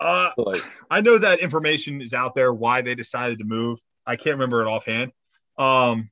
Uh, 0.00 0.30
like, 0.36 0.62
I 0.90 1.02
know 1.02 1.18
that 1.18 1.38
information 1.38 2.00
is 2.02 2.14
out 2.14 2.34
there 2.34 2.52
why 2.52 2.82
they 2.82 2.96
decided 2.96 3.38
to 3.38 3.44
move. 3.44 3.78
I 4.06 4.16
can't 4.16 4.34
remember 4.34 4.62
it 4.62 4.66
offhand. 4.66 5.12
Um, 5.56 6.10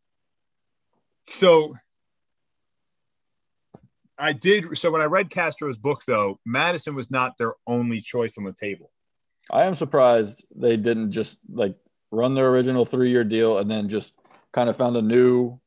so 1.26 1.74
I 4.18 4.32
did. 4.32 4.76
So 4.76 4.90
when 4.90 5.00
I 5.00 5.06
read 5.06 5.30
Castro's 5.30 5.78
book, 5.78 6.02
though, 6.06 6.38
Madison 6.46 6.94
was 6.94 7.10
not 7.10 7.38
their 7.38 7.54
only 7.66 8.00
choice 8.00 8.38
on 8.38 8.44
the 8.44 8.52
table. 8.52 8.90
I 9.50 9.64
am 9.64 9.74
surprised 9.74 10.44
they 10.54 10.76
didn't 10.76 11.12
just 11.12 11.36
like 11.52 11.74
run 12.10 12.34
their 12.34 12.48
original 12.48 12.84
three-year 12.84 13.24
deal 13.24 13.58
and 13.58 13.70
then 13.70 13.88
just 13.88 14.12
kind 14.52 14.70
of 14.70 14.76
found 14.76 14.96
a 14.96 15.02
new, 15.02 15.58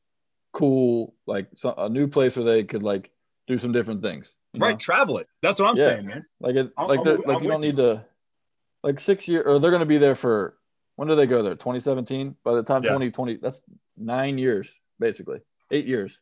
cool, 0.54 1.13
like 1.28 1.48
a 1.78 1.89
new 1.89 2.08
place 2.08 2.36
where 2.38 2.46
they 2.46 2.63
could 2.63 2.84
like 2.84 3.12
do 3.48 3.58
some 3.58 3.72
different 3.72 4.02
things. 4.02 4.34
Right, 4.56 4.72
know? 4.72 4.78
travel 4.78 5.18
it. 5.18 5.28
That's 5.41 5.60
what 5.60 5.70
I'm 5.70 5.76
yeah. 5.76 5.88
saying, 5.88 6.06
man. 6.06 6.26
Like 6.39 6.56
it, 6.56 6.72
I'm, 6.78 6.88
like 6.88 7.00
I'm, 7.02 7.22
like 7.26 7.38
I'm 7.38 7.44
you 7.44 7.50
don't 7.50 7.62
need 7.62 7.78
you. 7.78 7.84
to 7.84 8.06
like 8.84 9.00
six 9.00 9.28
year 9.28 9.41
or 9.41 9.60
they're 9.60 9.72
going 9.72 9.82
to 9.82 9.86
be 9.86 9.98
there 9.98 10.15
for 10.15 10.56
when 10.96 11.08
do 11.08 11.15
they 11.15 11.28
go 11.28 11.44
there? 11.44 11.56
2017. 11.56 12.38
By 12.44 12.54
the 12.54 12.63
time 12.63 12.84
yeah. 12.84 12.91
2020, 12.91 13.38
that's 13.38 13.62
nine 13.98 14.38
years, 14.38 14.72
basically 15.00 15.40
eight 15.72 15.86
years 15.86 16.20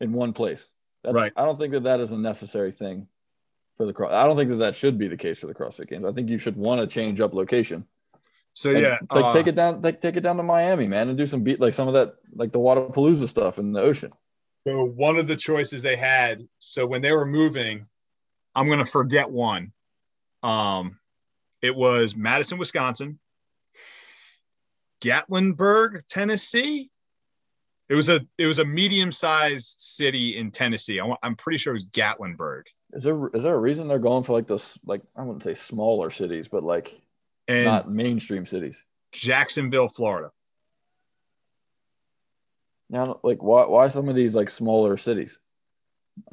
in 0.00 0.12
one 0.12 0.32
place. 0.32 0.68
That's, 1.04 1.18
right. 1.18 1.32
I 1.36 1.44
don't 1.44 1.58
think 1.58 1.72
that 1.72 1.84
that 1.84 2.00
is 2.00 2.12
a 2.12 2.18
necessary 2.18 2.72
thing 2.72 3.08
for 3.76 3.86
the 3.86 3.92
cross. 3.92 4.12
I 4.12 4.24
don't 4.24 4.36
think 4.36 4.50
that 4.50 4.56
that 4.56 4.76
should 4.76 4.98
be 4.98 5.08
the 5.08 5.16
case 5.16 5.40
for 5.40 5.46
the 5.46 5.54
CrossFit 5.54 5.88
Games. 5.88 6.04
I 6.04 6.12
think 6.12 6.28
you 6.28 6.38
should 6.38 6.56
want 6.56 6.80
to 6.80 6.86
change 6.86 7.20
up 7.20 7.34
location. 7.34 7.84
So 8.54 8.70
and 8.70 8.80
yeah, 8.80 8.98
like 9.10 9.24
uh, 9.24 9.32
take 9.32 9.46
it 9.46 9.54
down, 9.54 9.80
like 9.80 10.00
take 10.00 10.16
it 10.16 10.20
down 10.20 10.36
to 10.36 10.42
Miami, 10.42 10.86
man, 10.86 11.08
and 11.08 11.16
do 11.16 11.26
some 11.26 11.42
beat 11.42 11.58
like 11.58 11.74
some 11.74 11.88
of 11.88 11.94
that, 11.94 12.12
like 12.34 12.52
the 12.52 12.58
Wodapalooza 12.58 13.28
stuff 13.28 13.58
in 13.58 13.72
the 13.72 13.80
ocean. 13.80 14.10
So 14.64 14.84
one 14.84 15.16
of 15.16 15.26
the 15.26 15.36
choices 15.36 15.82
they 15.82 15.96
had, 15.96 16.42
so 16.58 16.86
when 16.86 17.02
they 17.02 17.12
were 17.12 17.26
moving, 17.26 17.86
I'm 18.54 18.68
gonna 18.68 18.84
forget 18.84 19.30
one. 19.30 19.72
Um, 20.42 20.98
it 21.62 21.74
was 21.74 22.14
Madison, 22.14 22.58
Wisconsin, 22.58 23.18
Gatlinburg, 25.00 26.06
Tennessee. 26.08 26.90
It 27.92 27.94
was 27.94 28.08
a 28.08 28.20
it 28.38 28.46
was 28.46 28.58
a 28.58 28.64
medium 28.64 29.12
sized 29.12 29.78
city 29.78 30.38
in 30.38 30.50
Tennessee. 30.50 30.98
I, 30.98 31.14
am 31.22 31.36
pretty 31.36 31.58
sure 31.58 31.74
it 31.74 31.76
was 31.76 31.84
Gatlinburg. 31.84 32.62
Is 32.94 33.02
there 33.02 33.28
is 33.34 33.42
there 33.42 33.54
a 33.54 33.58
reason 33.58 33.86
they're 33.86 33.98
going 33.98 34.22
for 34.22 34.32
like 34.32 34.46
this 34.46 34.78
like 34.86 35.02
I 35.14 35.22
wouldn't 35.22 35.44
say 35.44 35.52
smaller 35.52 36.10
cities, 36.10 36.48
but 36.48 36.62
like 36.62 36.98
and 37.48 37.66
not 37.66 37.90
mainstream 37.90 38.46
cities? 38.46 38.82
Jacksonville, 39.12 39.88
Florida. 39.88 40.30
Now, 42.88 43.20
like 43.22 43.42
why 43.42 43.66
why 43.66 43.88
some 43.88 44.08
of 44.08 44.14
these 44.14 44.34
like 44.34 44.48
smaller 44.48 44.96
cities? 44.96 45.36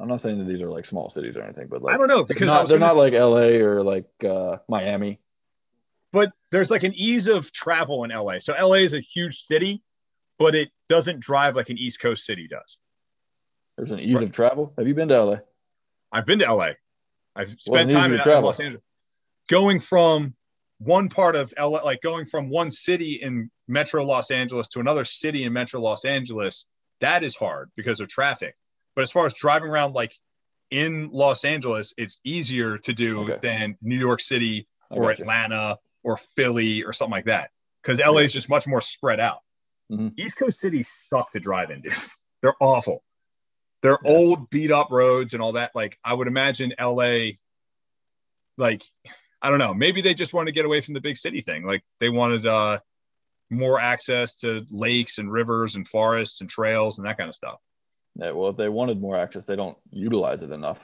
I'm 0.00 0.08
not 0.08 0.22
saying 0.22 0.38
that 0.38 0.46
these 0.46 0.62
are 0.62 0.70
like 0.70 0.86
small 0.86 1.10
cities 1.10 1.36
or 1.36 1.42
anything, 1.42 1.68
but 1.68 1.82
like 1.82 1.94
I 1.94 1.98
don't 1.98 2.08
know 2.08 2.24
because 2.24 2.48
they're 2.48 2.56
not, 2.56 2.68
they're 2.68 2.78
gonna... 2.78 2.94
not 2.94 2.96
like 2.96 3.12
LA 3.12 3.62
or 3.62 3.82
like 3.82 4.06
uh, 4.24 4.56
Miami. 4.66 5.18
But 6.10 6.32
there's 6.50 6.70
like 6.70 6.84
an 6.84 6.94
ease 6.94 7.28
of 7.28 7.52
travel 7.52 8.04
in 8.04 8.10
LA. 8.10 8.38
So 8.38 8.54
LA 8.54 8.76
is 8.76 8.94
a 8.94 9.00
huge 9.00 9.42
city, 9.42 9.82
but 10.40 10.54
it 10.54 10.70
doesn't 10.88 11.20
drive 11.20 11.54
like 11.54 11.68
an 11.68 11.78
East 11.78 12.00
Coast 12.00 12.24
city 12.24 12.48
does. 12.48 12.78
There's 13.76 13.90
an 13.90 14.00
ease 14.00 14.14
right. 14.14 14.24
of 14.24 14.32
travel. 14.32 14.72
Have 14.78 14.88
you 14.88 14.94
been 14.94 15.08
to 15.08 15.22
LA? 15.22 15.36
I've 16.10 16.26
been 16.26 16.38
to 16.40 16.52
LA. 16.52 16.70
I've 17.36 17.50
spent 17.60 17.90
time 17.90 18.14
in, 18.14 18.20
in 18.20 18.42
Los 18.42 18.58
Angeles. 18.58 18.82
Going 19.48 19.78
from 19.78 20.34
one 20.78 21.10
part 21.10 21.36
of 21.36 21.52
LA, 21.58 21.82
like 21.84 22.00
going 22.00 22.24
from 22.24 22.48
one 22.48 22.70
city 22.70 23.20
in 23.22 23.50
Metro 23.68 24.02
Los 24.02 24.30
Angeles 24.30 24.66
to 24.68 24.80
another 24.80 25.04
city 25.04 25.44
in 25.44 25.52
Metro 25.52 25.78
Los 25.80 26.06
Angeles, 26.06 26.64
that 27.00 27.22
is 27.22 27.36
hard 27.36 27.68
because 27.76 28.00
of 28.00 28.08
traffic. 28.08 28.54
But 28.96 29.02
as 29.02 29.12
far 29.12 29.26
as 29.26 29.34
driving 29.34 29.68
around 29.68 29.94
like 29.94 30.16
in 30.70 31.10
Los 31.12 31.44
Angeles, 31.44 31.92
it's 31.98 32.18
easier 32.24 32.78
to 32.78 32.94
do 32.94 33.20
okay. 33.24 33.38
than 33.42 33.76
New 33.82 33.98
York 33.98 34.20
City 34.20 34.66
or 34.90 35.10
Atlanta 35.10 35.76
or 36.02 36.16
Philly 36.16 36.82
or 36.82 36.94
something 36.94 37.12
like 37.12 37.26
that. 37.26 37.50
Because 37.82 38.00
LA 38.00 38.20
is 38.20 38.32
just 38.32 38.48
much 38.48 38.66
more 38.66 38.80
spread 38.80 39.20
out. 39.20 39.40
Mm-hmm. 39.90 40.08
East 40.16 40.36
Coast 40.36 40.60
cities 40.60 40.88
suck 41.08 41.32
to 41.32 41.40
drive 41.40 41.70
into. 41.70 41.90
They're 42.42 42.54
awful. 42.60 43.02
They're 43.82 43.98
yeah. 44.04 44.10
old, 44.10 44.50
beat 44.50 44.70
up 44.70 44.90
roads 44.90 45.34
and 45.34 45.42
all 45.42 45.52
that. 45.52 45.72
Like 45.74 45.98
I 46.04 46.14
would 46.14 46.28
imagine 46.28 46.74
LA, 46.80 47.32
like 48.56 48.82
I 49.42 49.48
don't 49.48 49.58
know, 49.58 49.74
maybe 49.74 50.00
they 50.00 50.14
just 50.14 50.34
wanted 50.34 50.46
to 50.46 50.54
get 50.54 50.66
away 50.66 50.80
from 50.80 50.94
the 50.94 51.00
big 51.00 51.16
city 51.16 51.40
thing. 51.40 51.64
Like 51.64 51.82
they 51.98 52.08
wanted 52.08 52.46
uh 52.46 52.78
more 53.50 53.80
access 53.80 54.36
to 54.36 54.64
lakes 54.70 55.18
and 55.18 55.30
rivers 55.30 55.74
and 55.74 55.86
forests 55.86 56.40
and 56.40 56.48
trails 56.48 56.98
and 56.98 57.06
that 57.06 57.18
kind 57.18 57.28
of 57.28 57.34
stuff. 57.34 57.58
Yeah, 58.14 58.32
well, 58.32 58.50
if 58.50 58.56
they 58.56 58.68
wanted 58.68 59.00
more 59.00 59.16
access, 59.16 59.46
they 59.46 59.56
don't 59.56 59.76
utilize 59.90 60.42
it 60.42 60.50
enough. 60.50 60.78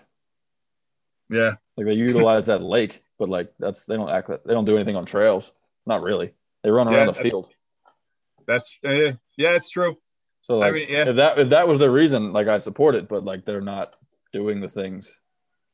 Yeah, 1.29 1.53
like 1.77 1.87
they 1.87 1.95
utilize 1.95 2.47
that 2.47 2.63
lake, 2.63 3.03
but 3.19 3.29
like 3.29 3.53
that's 3.59 3.85
they 3.85 3.97
don't 3.97 4.11
act 4.11 4.29
they 4.29 4.55
don't 4.55 4.65
do 4.65 4.77
anything 4.77 4.97
on 4.97 5.07
trails. 5.07 5.53
Not 5.87 6.03
really. 6.03 6.33
They 6.63 6.71
run 6.71 6.89
around 6.89 7.07
yeah, 7.07 7.13
the 7.13 7.23
field. 7.23 7.49
That's 8.47 8.77
uh, 8.85 9.13
yeah, 9.37 9.57
it's 9.57 9.71
true. 9.71 9.97
So 10.47 10.59
like, 10.59 10.69
I 10.69 10.71
mean, 10.73 10.87
yeah. 10.89 11.09
if 11.09 11.17
that 11.17 11.39
if 11.39 11.49
that 11.51 11.67
was 11.67 11.79
the 11.79 11.91
reason, 11.91 12.33
like 12.33 12.47
I 12.47 12.59
support 12.59 12.95
it, 12.95 13.09
but 13.09 13.25
like 13.25 13.45
they're 13.45 13.61
not 13.61 13.95
doing 14.33 14.61
the 14.61 14.69
things. 14.69 15.17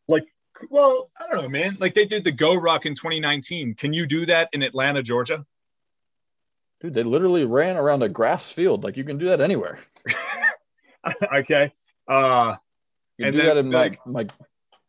Like, 0.08 0.26
well, 0.70 1.11
I 1.20 1.30
don't 1.30 1.42
know, 1.42 1.48
man. 1.48 1.76
Like 1.78 1.94
they 1.94 2.06
did 2.06 2.24
the 2.24 2.32
GORUCK 2.32 2.87
in 2.87 2.94
2019. 2.94 3.74
Can 3.74 3.92
you 3.92 4.06
do 4.06 4.24
that 4.26 4.48
in 4.52 4.62
Atlanta, 4.62 5.02
Georgia? 5.02 5.44
Dude, 6.80 6.94
they 6.94 7.02
literally 7.02 7.44
ran 7.44 7.76
around 7.76 8.02
a 8.02 8.08
grass 8.08 8.50
field. 8.50 8.82
Like 8.82 8.96
you 8.96 9.04
can 9.04 9.18
do 9.18 9.26
that 9.26 9.40
anywhere. 9.40 9.78
okay. 11.35 11.72
Uh, 12.08 12.56
you 13.18 13.26
and 13.26 13.37
do 13.37 13.42
then, 13.42 13.46
that 13.46 13.56
in 13.58 13.70
like, 13.70 14.04
my. 14.06 14.26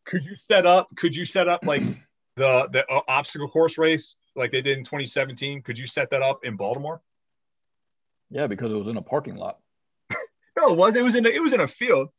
Could 0.06 0.24
you 0.24 0.36
set 0.36 0.66
up? 0.66 0.90
Could 0.96 1.16
you 1.16 1.26
set 1.26 1.48
up 1.48 1.64
like 1.66 1.84
the 2.36 2.68
the 2.72 2.86
uh, 2.90 3.02
obstacle 3.08 3.50
course 3.50 3.78
race 3.78 4.16
like 4.36 4.52
they 4.52 4.62
did 4.62 4.78
in 4.78 4.84
2017? 4.84 5.62
Could 5.62 5.78
you 5.78 5.88
set 5.88 6.10
that 6.12 6.22
up 6.22 6.44
in 6.44 6.56
Baltimore? 6.56 7.02
Yeah, 8.30 8.48
because 8.48 8.72
it 8.72 8.78
was 8.78 8.88
in 8.88 8.98
a 8.98 9.02
parking 9.02 9.36
lot. 9.36 9.60
no, 10.58 10.74
it 10.74 10.78
was. 10.78 10.96
It 10.96 11.04
was 11.04 11.16
in. 11.16 11.26
A, 11.26 11.30
it 11.30 11.42
was 11.42 11.54
in 11.54 11.60
a 11.60 11.68
field. 11.68 12.10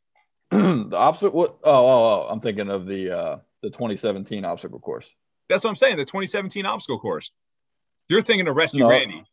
the 0.51 0.97
obstacle. 0.97 1.39
What? 1.39 1.59
Oh, 1.65 1.87
oh, 1.87 2.05
oh, 2.05 2.29
I'm 2.31 2.41
thinking 2.41 2.71
of 2.71 2.87
the 2.87 3.11
uh 3.11 3.39
the 3.63 3.71
2017 3.71 4.45
obstacle 4.45 4.79
course. 4.79 5.11
That's 5.49 5.65
what 5.65 5.71
I'm 5.71 5.77
saying. 5.77 5.97
The 5.97 6.05
2017 6.05 6.67
obstacle 6.67 6.99
course. 6.99 7.33
You're 8.09 8.23
thinking 8.23 8.47
of 8.49 8.57
Rescue 8.57 8.81
no, 8.81 8.91
Randy. 8.91 9.25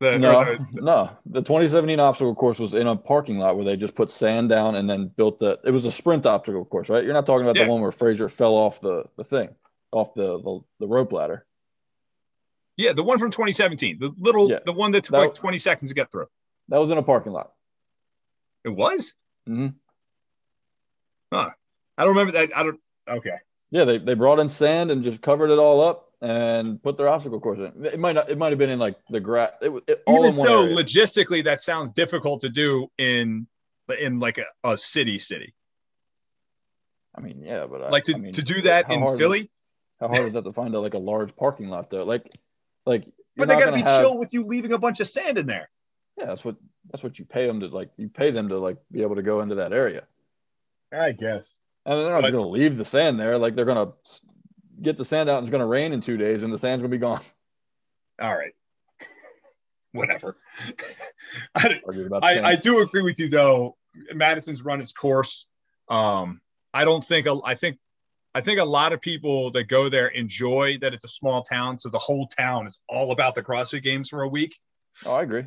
The, 0.00 0.18
no, 0.18 0.44
the, 0.44 0.66
no. 0.80 1.10
The 1.26 1.40
2017 1.40 2.00
obstacle 2.00 2.34
course 2.34 2.58
was 2.58 2.74
in 2.74 2.86
a 2.86 2.96
parking 2.96 3.38
lot 3.38 3.56
where 3.56 3.64
they 3.64 3.76
just 3.76 3.94
put 3.94 4.10
sand 4.10 4.48
down 4.48 4.74
and 4.76 4.88
then 4.88 5.08
built 5.08 5.38
the. 5.38 5.58
It 5.64 5.70
was 5.70 5.84
a 5.84 5.92
sprint 5.92 6.26
obstacle 6.26 6.64
course, 6.64 6.88
right? 6.88 7.04
You're 7.04 7.14
not 7.14 7.26
talking 7.26 7.44
about 7.44 7.56
yeah. 7.56 7.64
the 7.64 7.70
one 7.70 7.80
where 7.80 7.92
Fraser 7.92 8.28
fell 8.28 8.54
off 8.54 8.80
the 8.80 9.04
the 9.16 9.24
thing, 9.24 9.50
off 9.92 10.14
the 10.14 10.38
the, 10.40 10.60
the 10.80 10.88
rope 10.88 11.12
ladder. 11.12 11.46
Yeah, 12.76 12.92
the 12.92 13.04
one 13.04 13.18
from 13.18 13.30
2017, 13.30 13.98
the 14.00 14.12
little, 14.18 14.50
yeah. 14.50 14.58
the 14.64 14.72
one 14.72 14.92
that 14.92 15.04
took 15.04 15.12
that, 15.12 15.18
like 15.18 15.34
20 15.34 15.58
seconds 15.58 15.90
to 15.90 15.94
get 15.94 16.10
through. 16.10 16.26
That 16.68 16.78
was 16.78 16.90
in 16.90 16.98
a 16.98 17.02
parking 17.02 17.32
lot. 17.32 17.52
It 18.64 18.70
was. 18.70 19.14
Mm-hmm. 19.48 19.68
Huh. 21.32 21.50
I 21.96 22.02
don't 22.02 22.16
remember 22.16 22.32
that. 22.32 22.56
I 22.56 22.62
don't. 22.62 22.80
Okay. 23.08 23.36
Yeah, 23.70 23.84
they, 23.84 23.98
they 23.98 24.14
brought 24.14 24.38
in 24.38 24.48
sand 24.48 24.90
and 24.90 25.02
just 25.02 25.20
covered 25.20 25.50
it 25.50 25.58
all 25.58 25.82
up 25.82 26.10
and 26.20 26.82
put 26.82 26.96
their 26.96 27.08
obstacle 27.08 27.40
course 27.40 27.58
in. 27.58 27.84
It 27.84 27.98
might 27.98 28.14
not. 28.14 28.30
It 28.30 28.38
might 28.38 28.50
have 28.50 28.58
been 28.58 28.70
in 28.70 28.78
like 28.78 28.96
the 29.10 29.20
grass. 29.20 29.52
It, 29.60 29.72
it, 29.86 30.02
all 30.06 30.20
Even 30.20 30.32
so, 30.32 30.62
area. 30.62 30.76
logistically, 30.76 31.44
that 31.44 31.60
sounds 31.60 31.92
difficult 31.92 32.40
to 32.40 32.48
do 32.48 32.88
in 32.98 33.46
in 34.00 34.20
like 34.20 34.38
a, 34.38 34.46
a 34.64 34.76
city 34.76 35.18
city. 35.18 35.54
I 37.14 37.20
mean, 37.20 37.42
yeah, 37.44 37.66
but 37.66 37.82
I, 37.82 37.90
like 37.90 38.04
to, 38.04 38.14
I 38.14 38.18
mean, 38.18 38.32
to 38.32 38.42
do 38.42 38.62
that 38.62 38.90
in 38.90 39.06
Philly. 39.18 39.50
How 40.00 40.08
hard 40.08 40.26
is 40.26 40.32
that 40.32 40.44
to 40.44 40.52
find 40.52 40.74
a, 40.74 40.80
like 40.80 40.94
a 40.94 40.98
large 40.98 41.36
parking 41.36 41.68
lot 41.68 41.90
though? 41.90 42.04
Like 42.04 42.30
like, 42.86 43.06
but 43.36 43.48
they 43.48 43.54
got 43.54 43.66
to 43.66 43.72
be 43.72 43.80
have... 43.80 44.00
chill 44.00 44.18
with 44.18 44.32
you 44.32 44.44
leaving 44.44 44.72
a 44.72 44.78
bunch 44.78 45.00
of 45.00 45.06
sand 45.06 45.38
in 45.38 45.46
there. 45.46 45.68
Yeah, 46.18 46.26
that's 46.26 46.44
what 46.44 46.56
that's 46.90 47.02
what 47.02 47.18
you 47.18 47.24
pay 47.24 47.46
them 47.46 47.60
to 47.60 47.68
like. 47.68 47.90
You 47.96 48.08
pay 48.08 48.30
them 48.30 48.48
to 48.48 48.58
like 48.58 48.76
be 48.92 49.02
able 49.02 49.16
to 49.16 49.22
go 49.22 49.40
into 49.40 49.56
that 49.56 49.72
area. 49.72 50.04
I 50.92 51.12
guess. 51.12 51.48
And 51.86 51.98
they're 51.98 52.10
not 52.10 52.22
but... 52.22 52.30
going 52.30 52.44
to 52.44 52.50
leave 52.50 52.76
the 52.76 52.84
sand 52.84 53.18
there. 53.18 53.38
Like 53.38 53.54
they're 53.54 53.64
going 53.64 53.86
to 53.86 53.92
get 54.80 54.96
the 54.96 55.04
sand 55.04 55.28
out, 55.28 55.38
and 55.38 55.46
it's 55.46 55.50
going 55.50 55.60
to 55.60 55.66
rain 55.66 55.92
in 55.92 56.00
two 56.00 56.16
days, 56.16 56.42
and 56.42 56.52
the 56.52 56.58
sand's 56.58 56.82
going 56.82 56.90
to 56.90 56.96
be 56.96 57.00
gone. 57.00 57.20
All 58.20 58.34
right. 58.34 58.52
Whatever. 59.92 60.36
I, 61.54 61.80
I, 62.22 62.40
I, 62.42 62.56
do 62.56 62.80
agree 62.80 63.02
with 63.02 63.18
you 63.18 63.28
though. 63.28 63.76
Madison's 64.12 64.62
run 64.62 64.80
its 64.80 64.92
course. 64.92 65.46
Um, 65.88 66.40
I 66.72 66.84
don't 66.84 67.02
think 67.02 67.26
I 67.44 67.54
think 67.54 67.78
I 68.34 68.40
think 68.40 68.58
a 68.58 68.64
lot 68.64 68.92
of 68.92 69.00
people 69.00 69.50
that 69.52 69.64
go 69.64 69.88
there 69.88 70.08
enjoy 70.08 70.78
that 70.78 70.92
it's 70.92 71.04
a 71.04 71.08
small 71.08 71.42
town. 71.42 71.78
So 71.78 71.88
the 71.88 71.98
whole 71.98 72.26
town 72.26 72.66
is 72.66 72.78
all 72.88 73.12
about 73.12 73.34
the 73.34 73.42
CrossFit 73.42 73.82
games 73.82 74.08
for 74.08 74.22
a 74.22 74.28
week. 74.28 74.58
Oh, 75.06 75.14
I 75.14 75.22
agree. 75.22 75.44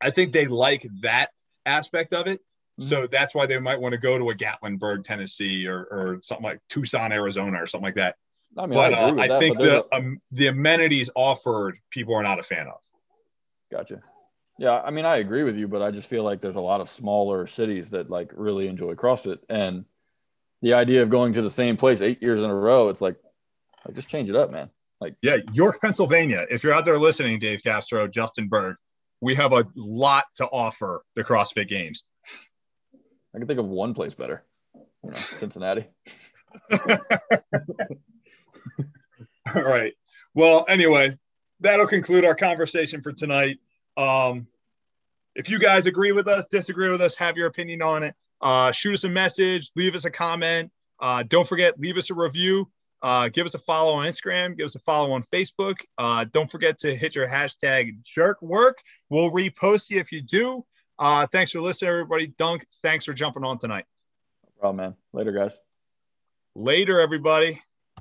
I 0.00 0.10
think 0.10 0.32
they 0.32 0.46
like 0.46 0.86
that 1.00 1.30
aspect 1.64 2.12
of 2.12 2.26
it. 2.26 2.40
Mm-hmm. 2.40 2.88
So 2.88 3.06
that's 3.06 3.34
why 3.34 3.46
they 3.46 3.58
might 3.58 3.80
want 3.80 3.92
to 3.92 3.98
go 3.98 4.18
to 4.18 4.30
a 4.30 4.34
Gatlinburg, 4.34 5.04
Tennessee, 5.04 5.66
or, 5.66 5.80
or 5.80 6.18
something 6.22 6.44
like 6.44 6.60
Tucson, 6.68 7.12
Arizona, 7.12 7.62
or 7.62 7.66
something 7.66 7.86
like 7.86 7.94
that. 7.96 8.16
I 8.56 8.62
mean, 8.62 8.74
but 8.74 8.94
I, 8.94 9.02
uh, 9.02 9.14
I 9.14 9.28
that, 9.28 9.38
think 9.38 9.56
the 9.56 9.86
a... 9.92 9.96
um, 9.96 10.20
the 10.30 10.48
amenities 10.48 11.10
offered, 11.14 11.78
people 11.90 12.14
are 12.14 12.22
not 12.22 12.38
a 12.38 12.42
fan 12.42 12.66
of. 12.66 12.80
Gotcha. 13.70 14.02
Yeah, 14.58 14.80
I 14.80 14.90
mean, 14.90 15.04
I 15.04 15.16
agree 15.16 15.44
with 15.44 15.56
you, 15.56 15.68
but 15.68 15.82
I 15.82 15.90
just 15.90 16.08
feel 16.08 16.24
like 16.24 16.40
there's 16.40 16.56
a 16.56 16.60
lot 16.60 16.80
of 16.80 16.88
smaller 16.88 17.46
cities 17.46 17.90
that 17.90 18.10
like 18.10 18.32
really 18.34 18.66
enjoy 18.66 18.94
CrossFit, 18.94 19.38
and 19.48 19.84
the 20.62 20.74
idea 20.74 21.02
of 21.02 21.10
going 21.10 21.34
to 21.34 21.42
the 21.42 21.50
same 21.50 21.76
place 21.76 22.00
eight 22.00 22.22
years 22.22 22.42
in 22.42 22.50
a 22.50 22.54
row, 22.54 22.88
it's 22.88 23.00
like, 23.00 23.16
like 23.86 23.94
just 23.94 24.08
change 24.08 24.30
it 24.30 24.36
up, 24.36 24.50
man. 24.50 24.70
Like, 25.00 25.14
yeah, 25.22 25.36
York, 25.52 25.80
Pennsylvania. 25.80 26.46
If 26.50 26.64
you're 26.64 26.72
out 26.72 26.84
there 26.84 26.98
listening, 26.98 27.38
Dave 27.38 27.60
Castro, 27.62 28.08
Justin 28.08 28.50
Bergh, 28.50 28.74
we 29.20 29.36
have 29.36 29.52
a 29.52 29.64
lot 29.76 30.24
to 30.36 30.46
offer 30.46 31.02
the 31.14 31.24
CrossFit 31.24 31.68
Games. 31.68 32.04
I 33.34 33.38
can 33.38 33.46
think 33.46 33.60
of 33.60 33.66
one 33.66 33.94
place 33.94 34.14
better, 34.14 34.42
you 35.04 35.10
know, 35.10 35.16
Cincinnati. 35.16 35.86
All 36.72 36.78
right. 39.54 39.92
Well, 40.34 40.64
anyway, 40.68 41.16
that'll 41.60 41.86
conclude 41.86 42.24
our 42.24 42.34
conversation 42.34 43.02
for 43.02 43.12
tonight. 43.12 43.58
Um, 43.96 44.46
if 45.34 45.50
you 45.50 45.58
guys 45.58 45.86
agree 45.86 46.12
with 46.12 46.28
us, 46.28 46.46
disagree 46.46 46.90
with 46.90 47.00
us, 47.00 47.16
have 47.16 47.36
your 47.36 47.46
opinion 47.46 47.82
on 47.82 48.02
it, 48.02 48.14
uh, 48.40 48.72
shoot 48.72 48.94
us 48.94 49.04
a 49.04 49.08
message, 49.08 49.70
leave 49.76 49.94
us 49.94 50.04
a 50.04 50.10
comment. 50.10 50.70
Uh, 51.00 51.22
don't 51.26 51.46
forget, 51.46 51.78
leave 51.78 51.96
us 51.96 52.10
a 52.10 52.14
review. 52.14 52.68
Uh, 53.00 53.28
give 53.28 53.46
us 53.46 53.54
a 53.54 53.58
follow 53.60 53.92
on 53.94 54.06
Instagram. 54.06 54.56
Give 54.56 54.64
us 54.64 54.74
a 54.74 54.80
follow 54.80 55.12
on 55.12 55.22
Facebook. 55.22 55.76
Uh, 55.96 56.24
don't 56.32 56.50
forget 56.50 56.78
to 56.78 56.96
hit 56.96 57.14
your 57.14 57.28
hashtag 57.28 58.02
jerk 58.02 58.42
work. 58.42 58.78
We'll 59.08 59.30
repost 59.30 59.90
you 59.90 60.00
if 60.00 60.10
you 60.10 60.20
do. 60.20 60.64
Uh, 60.98 61.26
thanks 61.28 61.52
for 61.52 61.60
listening, 61.60 61.90
everybody. 61.90 62.26
Dunk, 62.26 62.66
thanks 62.82 63.04
for 63.04 63.12
jumping 63.12 63.44
on 63.44 63.58
tonight. 63.58 63.84
No 64.44 64.50
problem, 64.60 64.76
man. 64.76 64.94
Later, 65.12 65.32
guys. 65.32 65.60
Later, 66.56 67.00
everybody. 67.00 67.62